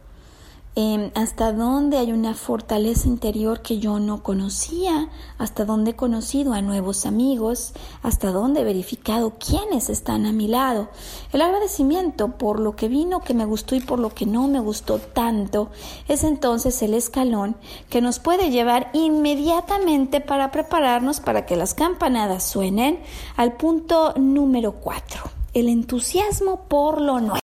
[0.79, 5.09] Em, hasta dónde hay una fortaleza interior que yo no conocía,
[5.39, 7.73] hasta dónde he conocido a nuevos amigos,
[8.03, 10.89] hasta dónde he verificado quiénes están a mi lado.
[11.33, 14.59] El agradecimiento por lo que vino, que me gustó y por lo que no me
[14.59, 15.71] gustó tanto,
[16.07, 17.55] es entonces el escalón
[17.89, 22.99] que nos puede llevar inmediatamente para prepararnos para que las campanadas suenen
[23.35, 25.23] al punto número cuatro,
[25.55, 27.46] el entusiasmo por lo nuevo.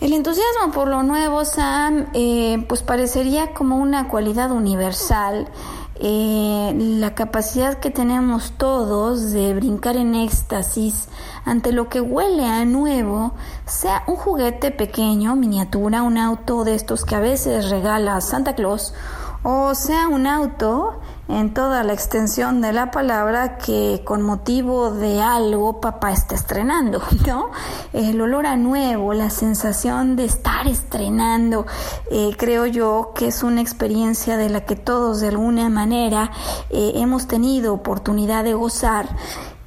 [0.00, 5.48] El entusiasmo por lo nuevo, Sam, eh, pues parecería como una cualidad universal.
[5.96, 11.08] Eh, la capacidad que tenemos todos de brincar en éxtasis
[11.44, 13.32] ante lo que huele a nuevo,
[13.66, 18.94] sea un juguete pequeño, miniatura, un auto de estos que a veces regala Santa Claus,
[19.42, 25.20] o sea un auto en toda la extensión de la palabra que con motivo de
[25.20, 27.50] algo papá está estrenando, ¿no?
[27.92, 31.66] El olor a nuevo, la sensación de estar estrenando,
[32.10, 36.30] eh, creo yo que es una experiencia de la que todos de alguna manera
[36.70, 39.08] eh, hemos tenido oportunidad de gozar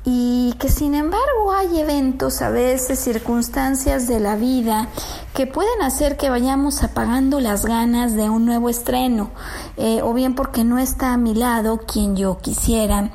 [0.04, 4.88] y que sin embargo hay eventos, a veces circunstancias de la vida
[5.36, 9.30] que pueden hacer que vayamos apagando las ganas de un nuevo estreno,
[9.78, 13.12] eh, o bien porque no está a mi lado quien yo quisiera,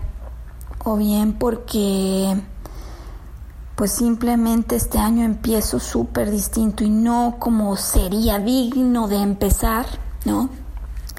[0.84, 2.36] o bien porque
[3.74, 9.86] pues simplemente este año empiezo súper distinto y no como sería digno de empezar,
[10.24, 10.48] ¿no?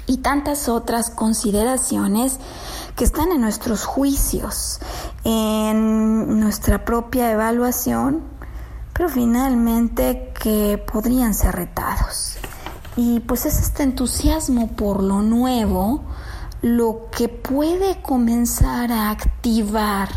[0.08, 2.38] Y tantas otras consideraciones
[2.96, 4.80] que están en nuestros juicios,
[5.22, 8.22] en nuestra propia evaluación,
[8.92, 12.38] pero finalmente que podrían ser retados.
[12.96, 16.02] Y pues es este entusiasmo por lo nuevo
[16.62, 20.08] lo que puede comenzar a activar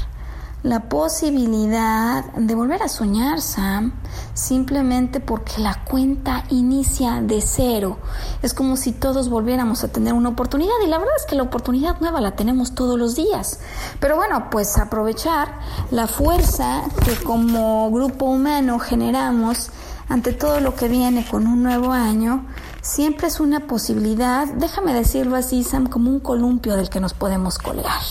[0.63, 3.93] la posibilidad de volver a soñar, Sam,
[4.35, 7.97] simplemente porque la cuenta inicia de cero.
[8.43, 11.43] Es como si todos volviéramos a tener una oportunidad y la verdad es que la
[11.43, 13.59] oportunidad nueva la tenemos todos los días.
[13.99, 15.59] Pero bueno, pues aprovechar
[15.89, 19.71] la fuerza que como grupo humano generamos
[20.09, 22.45] ante todo lo que viene con un nuevo año,
[22.81, 27.57] siempre es una posibilidad, déjame decirlo así, Sam, como un columpio del que nos podemos
[27.57, 28.01] colgar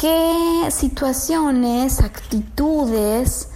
[0.00, 3.48] qué situaciones, actitudes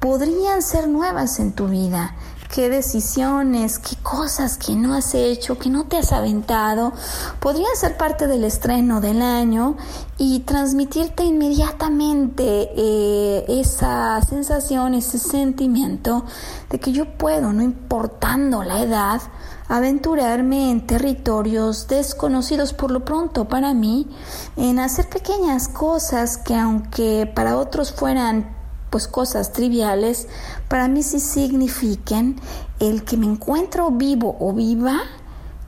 [0.00, 2.14] podrían ser nuevas en tu vida,
[2.54, 6.92] qué decisiones, qué cosas que no has hecho, que no te has aventado,
[7.40, 9.76] podrían ser parte del estreno del año
[10.18, 16.24] y transmitirte inmediatamente eh, esa sensación, ese sentimiento
[16.70, 19.20] de que yo puedo, no importando la edad,
[19.68, 24.08] aventurarme en territorios desconocidos por lo pronto para mí,
[24.56, 28.54] en hacer pequeñas cosas que aunque para otros fueran
[28.90, 30.28] pues cosas triviales,
[30.68, 32.40] para mí sí signifiquen
[32.78, 35.00] el que me encuentro vivo o viva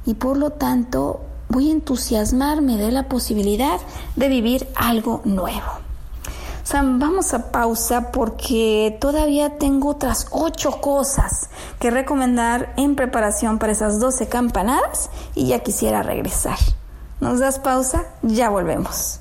[0.07, 3.81] y por lo tanto voy a entusiasmarme de la posibilidad
[4.17, 5.88] de vivir algo nuevo.
[6.69, 11.49] Sam, vamos a pausa porque todavía tengo otras ocho cosas
[11.81, 16.59] que recomendar en preparación para esas 12 campanadas y ya quisiera regresar.
[17.21, 18.05] ¿Nos das pausa?
[18.21, 19.21] Ya volvemos.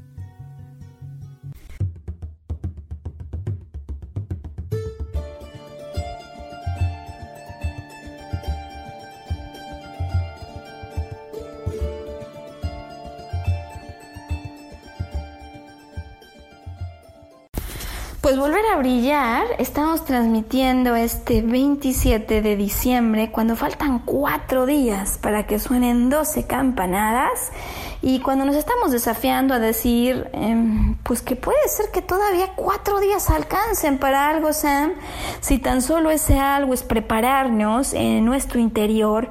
[18.31, 25.45] Pues volver a brillar, estamos transmitiendo este 27 de diciembre cuando faltan cuatro días para
[25.45, 27.51] que suenen 12 campanadas
[28.01, 33.01] y cuando nos estamos desafiando a decir, em, pues que puede ser que todavía cuatro
[33.01, 34.93] días alcancen para algo, Sam,
[35.41, 39.27] si tan solo ese algo es prepararnos en nuestro interior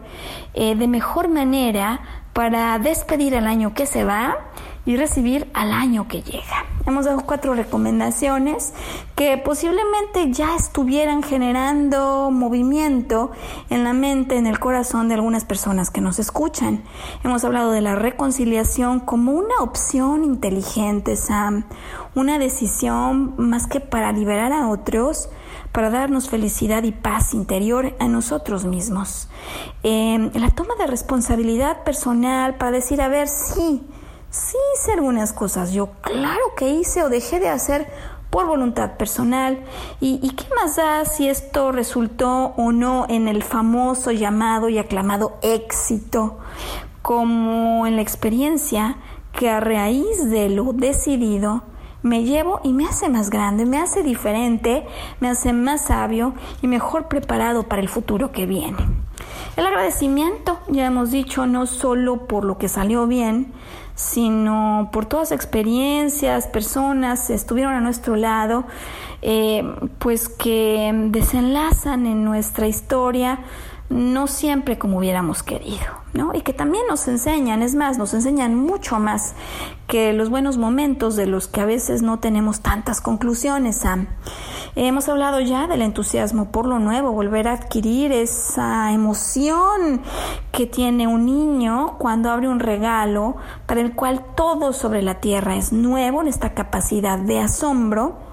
[0.53, 2.03] eh, de mejor manera
[2.34, 4.36] para despedir al año que se va
[4.84, 6.70] y recibir al año que llega.
[6.87, 8.72] Hemos dado cuatro recomendaciones
[9.14, 13.31] que posiblemente ya estuvieran generando movimiento
[13.68, 16.83] en la mente, en el corazón de algunas personas que nos escuchan.
[17.22, 21.64] Hemos hablado de la reconciliación como una opción inteligente, Sam,
[22.14, 25.28] una decisión más que para liberar a otros,
[25.72, 29.28] para darnos felicidad y paz interior a nosotros mismos.
[29.83, 33.83] Eh, la toma de responsabilidad personal para decir, a ver, sí,
[34.31, 37.89] sí hice algunas cosas, yo claro que hice o dejé de hacer
[38.31, 39.59] por voluntad personal.
[40.01, 44.78] ¿Y, ¿Y, qué más da si esto resultó o no en el famoso llamado y
[44.78, 46.39] aclamado éxito?
[47.03, 48.97] Como en la experiencia
[49.33, 51.64] que a raíz de lo decidido
[52.03, 54.87] me llevo y me hace más grande, me hace diferente,
[55.20, 58.78] me hace más sabio y mejor preparado para el futuro que viene.
[59.57, 63.53] El agradecimiento, ya hemos dicho, no solo por lo que salió bien,
[64.01, 68.64] sino por todas experiencias, personas estuvieron a nuestro lado,
[69.23, 69.62] eh,
[69.99, 73.41] pues que desenlazan en nuestra historia
[73.91, 76.31] no siempre como hubiéramos querido, ¿no?
[76.33, 79.35] Y que también nos enseñan, es más, nos enseñan mucho más
[79.89, 84.07] que los buenos momentos de los que a veces no tenemos tantas conclusiones, Sam.
[84.77, 90.03] Hemos hablado ya del entusiasmo por lo nuevo, volver a adquirir esa emoción
[90.53, 93.35] que tiene un niño cuando abre un regalo
[93.66, 98.30] para el cual todo sobre la tierra es nuevo, en esta capacidad de asombro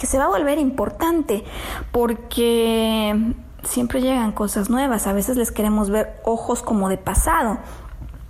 [0.00, 1.44] que se va a volver importante
[1.92, 7.58] porque siempre llegan cosas nuevas, a veces les queremos ver ojos como de pasado,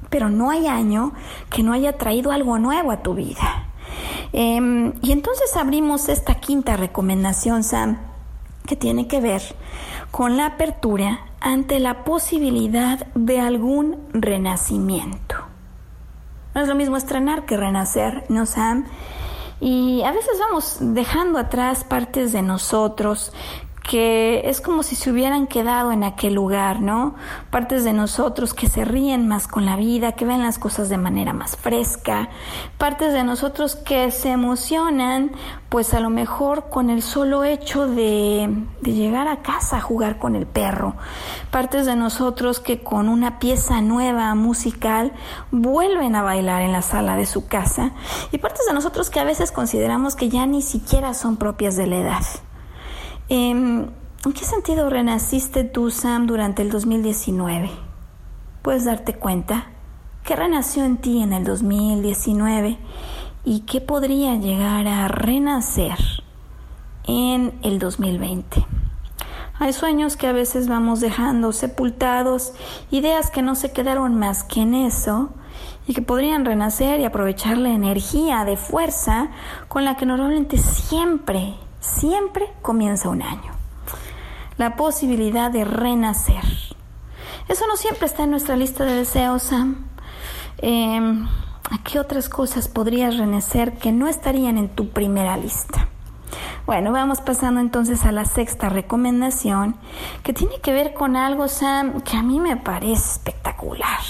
[0.09, 1.13] pero no hay año
[1.49, 3.69] que no haya traído algo nuevo a tu vida.
[4.33, 7.99] Em, y entonces abrimos esta quinta recomendación, Sam,
[8.67, 9.43] que tiene que ver
[10.11, 15.37] con la apertura ante la posibilidad de algún renacimiento.
[16.53, 18.87] No es lo mismo estrenar que renacer, ¿no, Sam?
[19.61, 23.33] Y a veces vamos dejando atrás partes de nosotros
[23.83, 27.15] que es como si se hubieran quedado en aquel lugar, ¿no?
[27.51, 30.99] Partes de nosotros que se ríen más con la vida, que ven las cosas de
[30.99, 32.29] manera más fresca,
[32.79, 35.33] partes de nosotros que se emocionan,
[35.69, 38.49] pues a lo mejor con el solo hecho de,
[38.81, 40.95] de llegar a casa a jugar con el perro,
[41.51, 45.13] partes de nosotros que con una pieza nueva musical
[45.51, 47.93] vuelven a bailar en la sala de su casa
[48.31, 51.87] y partes de nosotros que a veces consideramos que ya ni siquiera son propias de
[51.87, 52.25] la edad.
[53.33, 53.87] Em,
[54.25, 57.71] ¿En qué sentido renaciste tú, Sam, durante el 2019?
[58.61, 59.69] ¿Puedes darte cuenta?
[60.25, 62.77] ¿Qué renació en ti en el 2019
[63.45, 65.97] y qué podría llegar a renacer
[67.05, 68.67] en el 2020?
[69.61, 72.53] Hay sueños que a veces vamos dejando sepultados,
[72.91, 75.31] ideas que no se quedaron más que en eso
[75.87, 79.31] y que podrían renacer y aprovechar la energía de fuerza
[79.69, 83.53] con la que normalmente siempre siempre comienza un año.
[84.57, 86.45] La posibilidad de renacer.
[87.49, 89.89] Eso no siempre está en nuestra lista de deseos, Sam.
[90.59, 91.27] Em,
[91.71, 95.89] ¿A qué otras cosas podrías renacer que no estarían en tu primera lista?
[96.67, 99.77] Bueno, vamos pasando entonces a la sexta recomendación,
[100.23, 104.01] que tiene que ver con algo, Sam, que a mí me parece espectacular.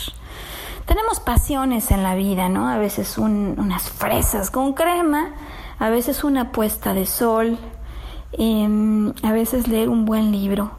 [0.86, 2.68] Tenemos pasiones en la vida, ¿no?
[2.68, 5.34] A veces unas fresas con crema,
[5.80, 7.58] a veces una puesta de sol,
[8.32, 10.72] em, a veces leer un buen libro,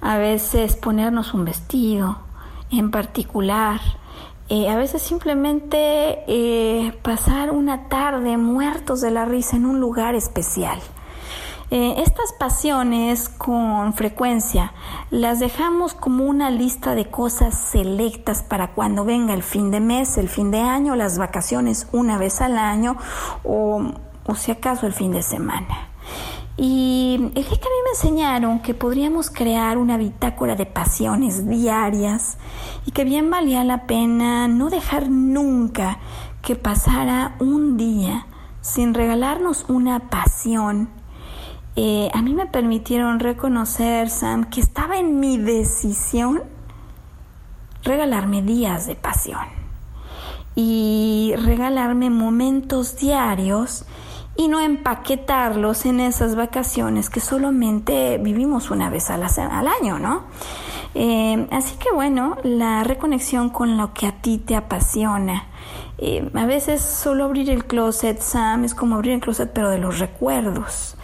[0.00, 2.18] a veces ponernos un vestido
[2.70, 3.80] en particular,
[4.48, 10.16] eh, a veces simplemente eh, pasar una tarde muertos de la risa en un lugar
[10.16, 10.80] especial.
[11.70, 14.74] Eh, estas pasiones con frecuencia
[15.10, 20.18] las dejamos como una lista de cosas selectas para cuando venga el fin de mes,
[20.18, 22.98] el fin de año, las vacaciones una vez al año
[23.44, 25.88] o o si acaso el fin de semana.
[26.56, 32.36] Y día que a mí me enseñaron que podríamos crear una bitácora de pasiones diarias
[32.84, 35.98] y que bien valía la pena no dejar nunca
[36.42, 38.26] que pasara un día
[38.60, 40.90] sin regalarnos una pasión.
[41.74, 46.42] Eh, a mí me permitieron reconocer, Sam, que estaba en mi decisión
[47.82, 49.40] regalarme días de pasión
[50.54, 53.86] y regalarme momentos diarios
[54.36, 60.24] y no empaquetarlos en esas vacaciones que solamente vivimos una vez al, año, ¿no?
[60.94, 65.46] Eh, así que bueno, la reconexión con lo que a ti te apasiona.
[65.98, 69.78] Eh, a veces solo abrir el closet, Sam, es como abrir el closet, pero de
[69.78, 70.96] los recuerdos,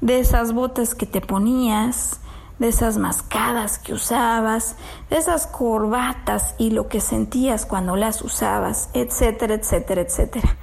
[0.00, 2.20] de esas botas que te ponías,
[2.58, 4.76] de esas mascadas que usabas,
[5.10, 10.56] de esas corbatas y lo que sentías cuando las usabas, etcétera, etcétera, etcétera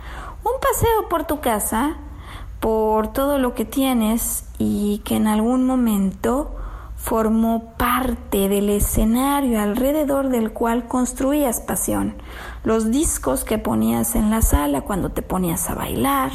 [0.43, 1.97] Un paseo por tu casa,
[2.59, 6.55] por todo lo que tienes y que en algún momento
[6.95, 12.15] formó parte del escenario alrededor del cual construías pasión.
[12.63, 16.31] Los discos que ponías en la sala cuando te ponías a bailar,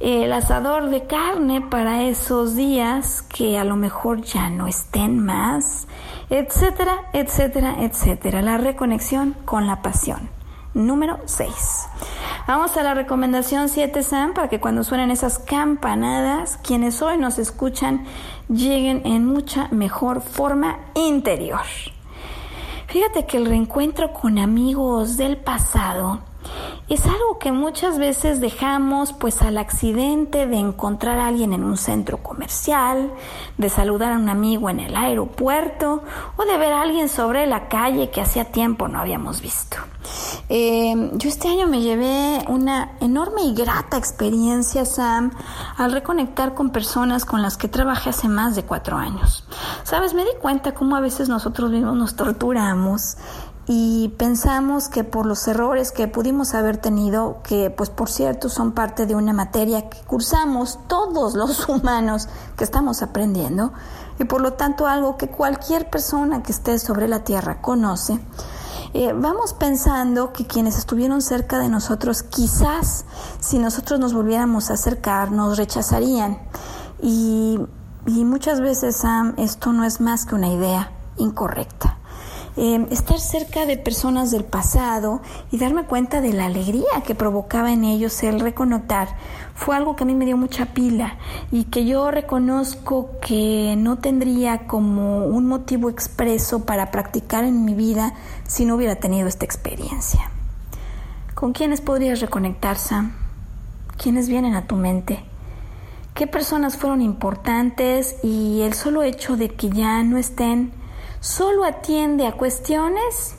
[0.00, 5.86] el asador de carne para esos días que a lo mejor ya no estén más,
[6.30, 8.42] etcétera, etcétera, etcétera.
[8.42, 10.30] La reconexión con la pasión.
[10.74, 11.88] Número 6.
[12.46, 17.38] Vamos a la recomendación 7 Sam para que cuando suenen esas campanadas, quienes hoy nos
[17.38, 18.04] escuchan
[18.50, 21.62] lleguen en mucha mejor forma interior.
[22.88, 26.20] Fíjate que el reencuentro con amigos del pasado
[26.88, 31.76] es algo que muchas veces dejamos pues al accidente de encontrar a alguien en un
[31.76, 33.10] centro comercial,
[33.56, 36.02] de saludar a un amigo en el aeropuerto
[36.36, 39.78] o de ver a alguien sobre la calle que hacía tiempo no habíamos visto.
[40.50, 45.32] Eh, yo este año me llevé una enorme y grata experiencia, Sam,
[45.78, 49.46] al reconectar con personas con las que trabajé hace más de cuatro años.
[49.84, 53.16] Sabes, me di cuenta cómo a veces nosotros mismos nos torturamos
[53.66, 58.72] y pensamos que por los errores que pudimos haber tenido, que pues por cierto son
[58.72, 63.72] parte de una materia que cursamos todos los humanos que estamos aprendiendo
[64.18, 68.20] y por lo tanto algo que cualquier persona que esté sobre la tierra conoce,
[68.92, 73.06] eh, vamos pensando que quienes estuvieron cerca de nosotros quizás
[73.40, 76.38] si nosotros nos volviéramos a acercar nos rechazarían
[77.00, 77.58] y,
[78.06, 81.98] y muchas veces Sam, esto no es más que una idea incorrecta.
[82.56, 87.72] Em, estar cerca de personas del pasado y darme cuenta de la alegría que provocaba
[87.72, 89.08] en ellos el reconectar
[89.56, 91.16] fue algo que a mí me dio mucha pila
[91.50, 97.74] y que yo reconozco que no tendría como un motivo expreso para practicar en mi
[97.74, 98.14] vida
[98.46, 100.30] si no hubiera tenido esta experiencia.
[101.34, 103.14] ¿Con quiénes podrías reconectar, Sam?
[104.00, 105.24] ¿Quiénes vienen a tu mente?
[106.14, 110.83] ¿Qué personas fueron importantes y el solo hecho de que ya no estén
[111.24, 113.34] solo atiende a cuestiones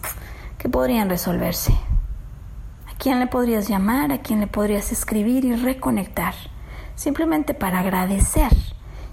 [0.58, 1.72] que podrían resolverse.
[1.72, 4.12] ¿A quién le podrías llamar?
[4.12, 6.34] ¿A quién le podrías escribir y reconectar?
[6.96, 8.52] Simplemente para agradecer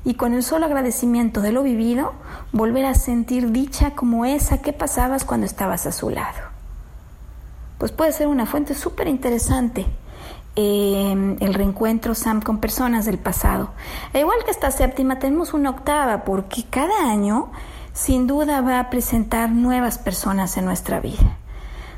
[0.05, 2.15] y con el solo agradecimiento de lo vivido,
[2.53, 6.41] volver a sentir dicha como esa que pasabas cuando estabas a su lado.
[7.77, 9.85] Pues puede ser una fuente súper interesante
[10.57, 13.71] eh, el reencuentro con personas del pasado.
[14.15, 17.53] E igual que esta séptima, tenemos una octava porque cada año
[17.93, 21.39] sin duda va a presentar nuevas personas en nuestra vida.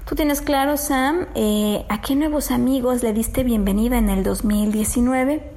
[0.06, 5.53] ¿Tú tienes claro, Sam, eh, a qué nuevos amigos le diste bienvenida en el 2019?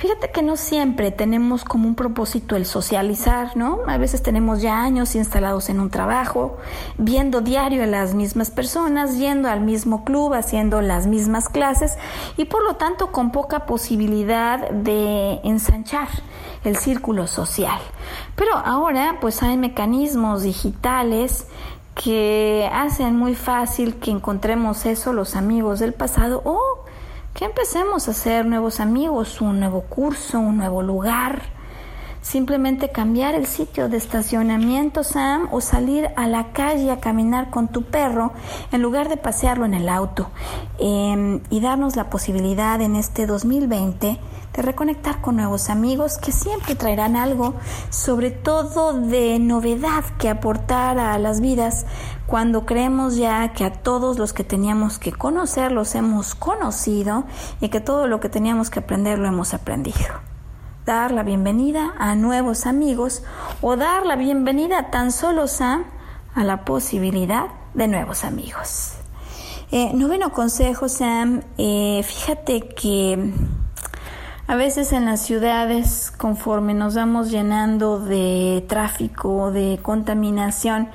[0.00, 3.80] Fíjate que no siempre tenemos como un propósito el socializar, ¿no?
[3.86, 6.56] A veces tenemos ya años instalados en un trabajo,
[6.96, 11.98] viendo diario a las mismas personas, yendo al mismo club, haciendo las mismas clases
[12.38, 16.08] y por lo tanto con poca posibilidad de ensanchar
[16.64, 17.78] el círculo social.
[18.36, 21.46] Pero ahora pues hay mecanismos digitales
[21.94, 26.86] que hacen muy fácil que encontremos eso los amigos del pasado o
[27.34, 31.42] que empecemos a hacer nuevos amigos, un nuevo curso, un nuevo lugar.
[32.22, 37.68] Simplemente cambiar el sitio de estacionamiento, Sam, o salir a la calle a caminar con
[37.68, 38.32] tu perro
[38.72, 40.28] en lugar de pasearlo en el auto.
[40.78, 44.18] Em, y darnos la posibilidad en este 2020
[44.54, 47.54] de reconectar con nuevos amigos que siempre traerán algo,
[47.88, 51.86] sobre todo de novedad que aportar a las vidas
[52.30, 57.24] cuando creemos ya que a todos los que teníamos que conocer los hemos conocido
[57.60, 59.98] y que todo lo que teníamos que aprender lo hemos aprendido.
[60.86, 63.24] Dar la bienvenida a nuevos amigos
[63.60, 65.82] o dar la bienvenida tan solo Sam
[66.32, 68.92] a la posibilidad de nuevos amigos.
[69.72, 73.34] Eh, noveno consejo, Sam, eh, fíjate que
[74.46, 80.90] a veces en las ciudades, conforme nos vamos llenando de tráfico, de contaminación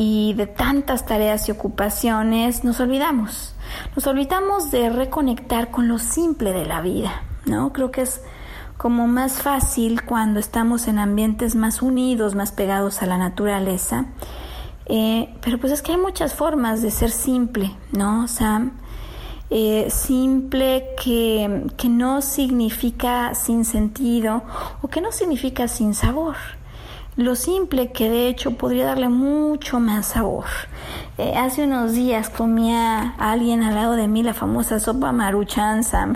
[0.00, 3.54] y de tantas tareas y ocupaciones, nos olvidamos.
[3.96, 7.72] Nos olvidamos de reconectar con lo simple de la vida, ¿no?
[7.72, 8.22] Creo que es
[8.76, 14.06] como más fácil cuando estamos en ambientes más unidos, más pegados a la naturaleza.
[14.86, 18.74] Eh, pero pues es que hay muchas formas de ser simple, ¿no, Sam?
[19.50, 24.44] Eh, simple que, que no significa sin sentido
[24.80, 26.36] o que no significa sin sabor
[27.18, 30.44] lo simple que de hecho podría darle mucho más sabor.
[31.18, 35.82] Eh, hace unos días comía a alguien al lado de mí la famosa sopa maruchan
[35.82, 36.14] sam.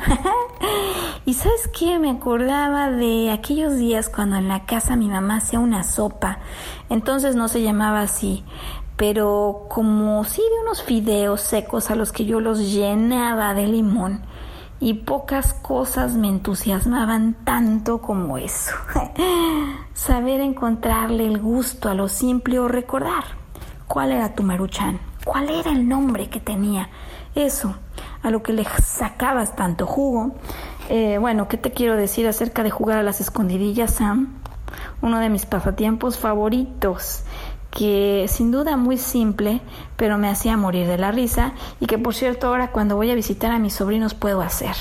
[1.26, 5.58] y sabes qué, me acordaba de aquellos días cuando en la casa mi mamá hacía
[5.58, 6.38] una sopa.
[6.88, 8.44] Entonces no se llamaba así,
[8.96, 14.22] pero como sí de unos fideos secos a los que yo los llenaba de limón.
[14.82, 18.74] Y pocas cosas me entusiasmaban tanto como eso.
[19.94, 23.22] Saber encontrarle el gusto a lo simple o recordar
[23.86, 26.90] cuál era tu maruchan, cuál era el nombre que tenía.
[27.36, 27.76] Eso,
[28.24, 30.34] a lo que le sacabas tanto jugo.
[30.88, 34.34] Eh, bueno, ¿qué te quiero decir acerca de jugar a las escondidillas, Sam?
[35.00, 37.22] Uno de mis pasatiempos favoritos
[37.72, 39.62] que sin duda muy simple,
[39.96, 43.14] pero me hacía morir de la risa y que por cierto ahora cuando voy a
[43.14, 44.76] visitar a mis sobrinos puedo hacer.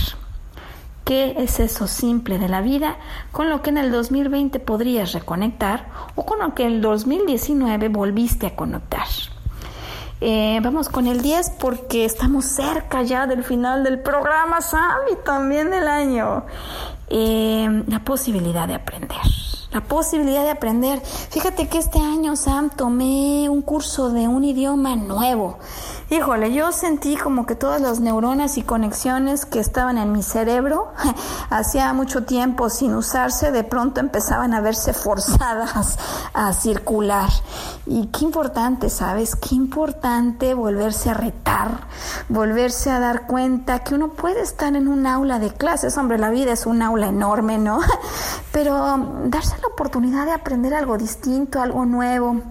[1.06, 2.98] ¿Qué es eso simple de la vida
[3.32, 7.88] con lo que en el 2020 podrías reconectar o con lo que en el 2019
[7.88, 9.08] volviste a conectar?
[10.20, 15.16] Eh, vamos con el 10 porque estamos cerca ya del final del programa, Sam, y
[15.26, 16.46] también del año.
[17.14, 19.20] Eh, la posibilidad de aprender
[19.72, 21.00] la posibilidad de aprender.
[21.00, 25.60] Fíjate que este año, Sam, tomé un curso de un idioma nuevo.
[26.12, 30.92] Híjole, yo sentí como que todas las neuronas y conexiones que estaban en mi cerebro
[31.50, 35.98] hacía mucho tiempo sin usarse, de pronto empezaban a verse forzadas
[36.34, 37.30] a circular.
[37.86, 39.38] Y qué importante, ¿sabes?
[39.38, 41.88] Qué importante volverse a retar,
[42.28, 45.98] volverse a dar cuenta que uno puede estar en un aula de clases.
[45.98, 47.80] Hombre, la vida es un aula enorme, ¿no?
[48.52, 48.98] Pero
[49.28, 52.42] darse la oportunidad de aprender algo distinto, algo nuevo.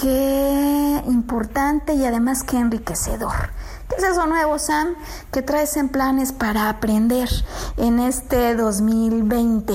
[0.00, 3.50] Qué importante y además qué enriquecedor.
[3.88, 4.94] ¿Qué es eso nuevo, Sam?
[5.32, 7.28] ¿Qué traes en planes para aprender
[7.76, 9.74] en este 2020?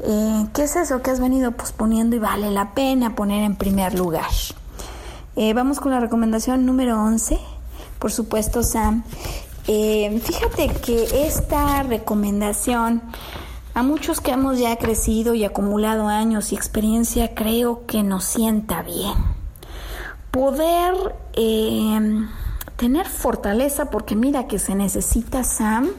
[0.00, 3.94] Eh, ¿Qué es eso que has venido posponiendo y vale la pena poner en primer
[3.94, 4.30] lugar?
[5.36, 7.38] Eh, vamos con la recomendación número 11.
[8.00, 9.04] Por supuesto, Sam.
[9.68, 13.02] Eh, fíjate que esta recomendación
[13.74, 18.82] a muchos que hemos ya crecido y acumulado años y experiencia, creo que nos sienta
[18.82, 19.39] bien.
[20.30, 22.28] Poder em,
[22.76, 25.90] tener fortaleza, porque mira que se necesita, Sam,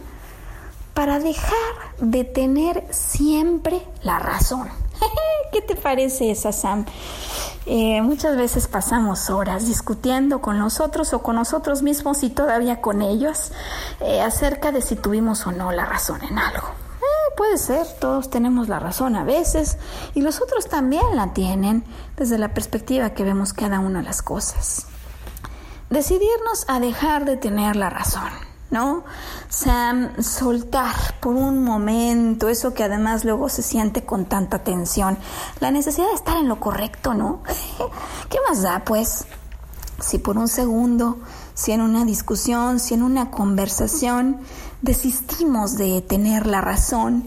[0.93, 4.67] para dejar de tener siempre la razón.
[5.51, 6.86] ¿Qué te parece esa, Sam?
[7.65, 13.01] Eh, muchas veces pasamos horas discutiendo con nosotros o con nosotros mismos y todavía con
[13.01, 13.51] ellos
[13.99, 16.80] eh, acerca de si tuvimos o no la razón en algo
[17.36, 19.77] puede ser, todos tenemos la razón a veces
[20.13, 21.84] y los otros también la tienen
[22.17, 24.88] desde la perspectiva que vemos cada una de las cosas.
[25.89, 28.32] Decidirnos a dejar de tener la razón,
[28.69, 29.03] ¿no?
[29.49, 35.17] Sam, soltar por un momento eso que además luego se siente con tanta tensión,
[35.59, 37.43] la necesidad de estar en lo correcto, ¿no?
[38.29, 39.25] ¿Qué más da, pues?
[39.99, 41.19] Si por un segundo,
[41.53, 44.39] si en una discusión, si en una conversación
[44.82, 47.23] desistimos de tener la razón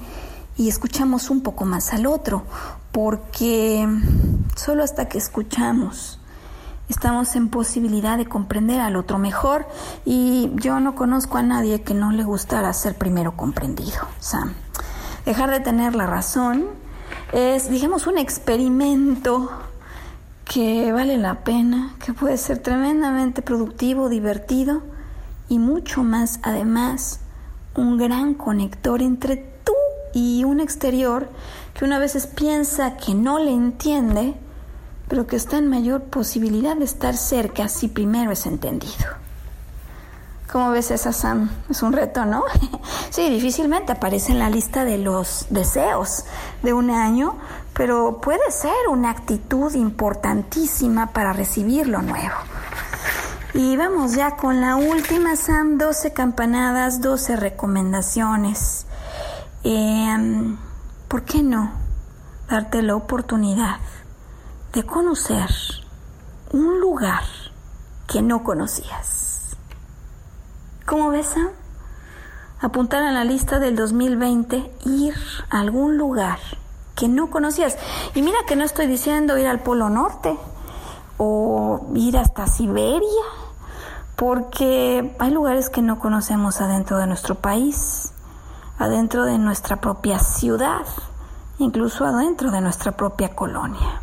[0.57, 2.45] y escuchamos un poco más al otro,
[2.93, 3.89] porque
[4.57, 6.21] solo hasta que escuchamos
[6.89, 9.67] estamos en posibilidad de comprender al otro mejor
[10.05, 14.53] y yo no conozco a nadie que no le gustara ser primero comprendido, Sam.
[15.25, 16.67] Dejar de tener la razón
[17.33, 19.51] es, digamos, un experimento
[20.45, 24.83] que vale la pena, que puede ser tremendamente productivo, divertido
[25.49, 27.21] y mucho más además
[27.75, 29.73] un gran conector entre tú
[30.13, 31.29] y un exterior
[31.75, 34.35] que una veces piensa que no le entiende,
[35.09, 39.25] pero que está en mayor posibilidad de estar cerca si primero es entendido.
[40.55, 41.51] ¿Cómo ves esa, Sam?
[41.69, 42.45] Es un reto, ¿no?
[43.11, 46.27] sí, difícilmente aparece en la lista de los deseos
[46.63, 47.37] de un año,
[47.73, 52.37] pero puede ser una actitud importantísima para recibir lo nuevo.
[53.57, 58.85] Y vamos ya con la última, Sam, 12 campanadas, 12 recomendaciones.
[59.63, 60.57] Em,
[61.07, 61.71] ¿Por qué no
[62.51, 63.77] darte la oportunidad
[64.73, 65.49] de conocer
[66.51, 67.23] un lugar
[68.09, 69.57] que no conocías?
[70.85, 71.51] ¿Cómo ves, Sam?
[72.61, 75.15] Apuntar a la lista del 2020, ir
[75.51, 76.41] a algún lugar
[76.97, 77.79] que no conocías.
[78.17, 80.37] Y mira que no estoy diciendo ir al Polo Norte
[81.19, 83.44] o ir hasta Siberia
[84.17, 88.13] porque hay lugares que no conocemos adentro de nuestro país,
[88.79, 90.87] adentro de nuestra propia ciudad,
[91.59, 94.01] incluso adentro de nuestra propia colonia.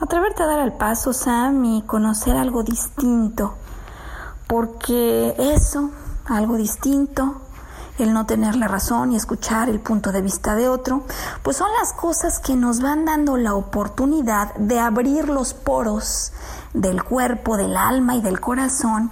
[0.00, 3.54] Atreverte a dar el paso, Sam, y conocer algo distinto,
[4.46, 5.90] porque eso,
[6.26, 7.42] algo distinto,
[7.98, 11.04] el no tener la razón y escuchar el punto de vista de otro,
[11.42, 16.32] pues son las cosas que nos van dando la oportunidad de abrir los poros
[16.74, 19.10] del cuerpo, del alma y del corazón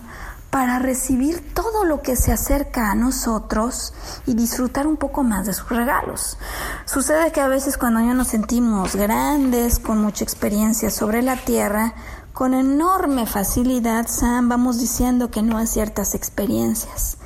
[0.50, 3.92] para recibir todo lo que se acerca a nosotros
[4.26, 6.38] y disfrutar un poco más de sus regalos.
[6.86, 11.94] Sucede que a veces cuando ya nos sentimos grandes, con mucha experiencia sobre la tierra,
[12.32, 17.18] con enorme facilidad, Sam, vamos diciendo que no a ciertas experiencias.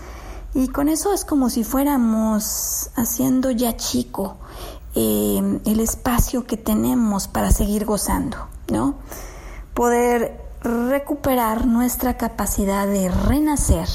[0.55, 4.37] Y con eso es como si fuéramos haciendo ya chico
[4.95, 8.97] eh, el espacio que tenemos para seguir gozando, ¿no?
[9.75, 13.89] Poder recuperar nuestra capacidad de renacer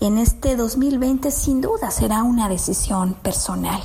[0.00, 3.80] en este 2020 sin duda será una decisión personal.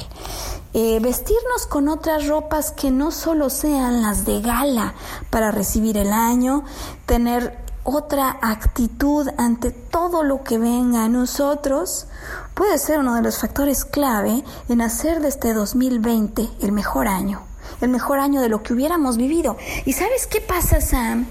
[0.74, 4.94] Eh, vestirnos con otras ropas que no solo sean las de gala
[5.30, 6.64] para recibir el año,
[7.06, 12.08] tener otra actitud ante todo lo que venga a nosotros,
[12.54, 17.42] puede ser uno de los factores clave en hacer de este 2020 el mejor año,
[17.82, 19.58] el mejor año de lo que hubiéramos vivido.
[19.86, 21.28] ¿Y sabes qué pasa, Sam?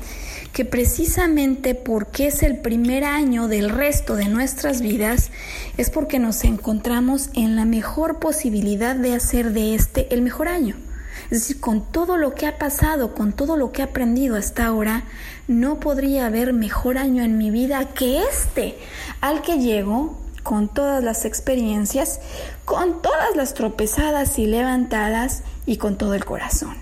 [0.53, 5.31] que precisamente porque es el primer año del resto de nuestras vidas,
[5.77, 10.77] es porque nos encontramos en la mejor posibilidad de hacer de este el mejor año.
[11.25, 14.67] Es decir, con todo lo que ha pasado, con todo lo que he aprendido hasta
[14.67, 15.05] ahora,
[15.47, 18.77] no podría haber mejor año en mi vida que este,
[19.21, 22.21] al que llego con todas las experiencias,
[22.65, 26.75] con todas las tropezadas y levantadas y con todo el corazón.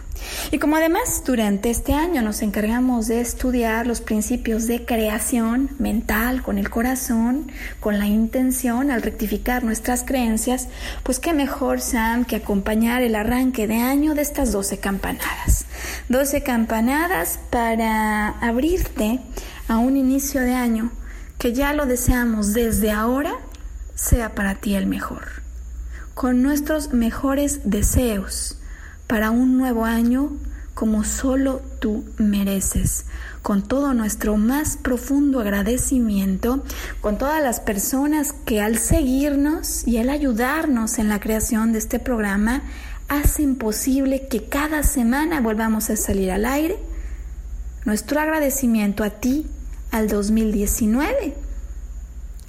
[0.51, 6.43] Y como además durante este año nos encargamos de estudiar los principios de creación mental
[6.43, 10.69] con el corazón, con la intención al rectificar nuestras creencias,
[11.03, 15.67] pues qué mejor, Sam, que acompañar el arranque de año de estas 12 campanadas.
[16.09, 19.21] 12 campanadas para abrirte
[19.69, 20.93] a un inicio de año
[21.39, 23.35] que ya lo deseamos desde ahora
[23.95, 25.43] sea para ti el mejor.
[26.15, 28.58] Con nuestros mejores deseos
[29.09, 30.31] para un nuevo año
[30.75, 33.07] como solo tú mereces.
[33.43, 36.63] Con todo nuestro más profundo agradecimiento,
[37.01, 41.99] con todas las personas que al seguirnos y al ayudarnos en la creación de este
[41.99, 42.63] programa,
[43.09, 46.77] hacen posible que cada semana volvamos a salir al aire.
[47.85, 49.47] Nuestro agradecimiento a ti,
[49.91, 51.35] al 2019,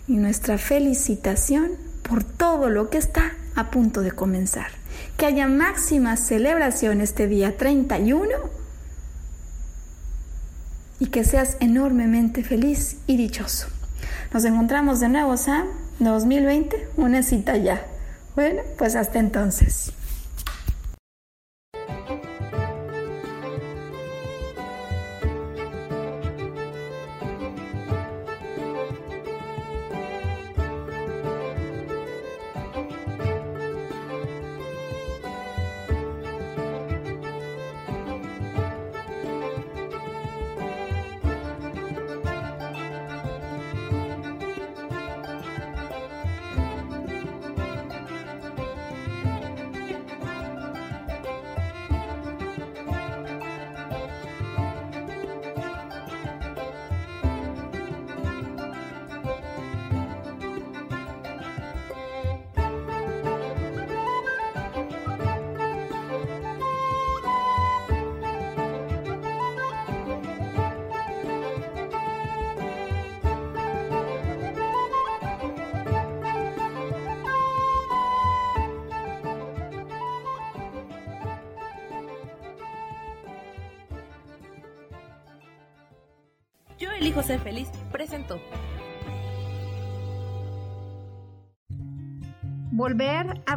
[0.07, 1.71] y nuestra felicitación
[2.03, 4.78] por todo lo que está a punto de comenzar
[5.19, 8.29] que haya máxima celebración este día 31
[10.97, 13.67] y que seas enormemente feliz y dichoso.
[14.33, 15.67] Nos encontramos de nuevo, Sam,
[15.99, 17.85] 2020, una cita ya.
[18.35, 19.91] Bueno, pues hasta entonces.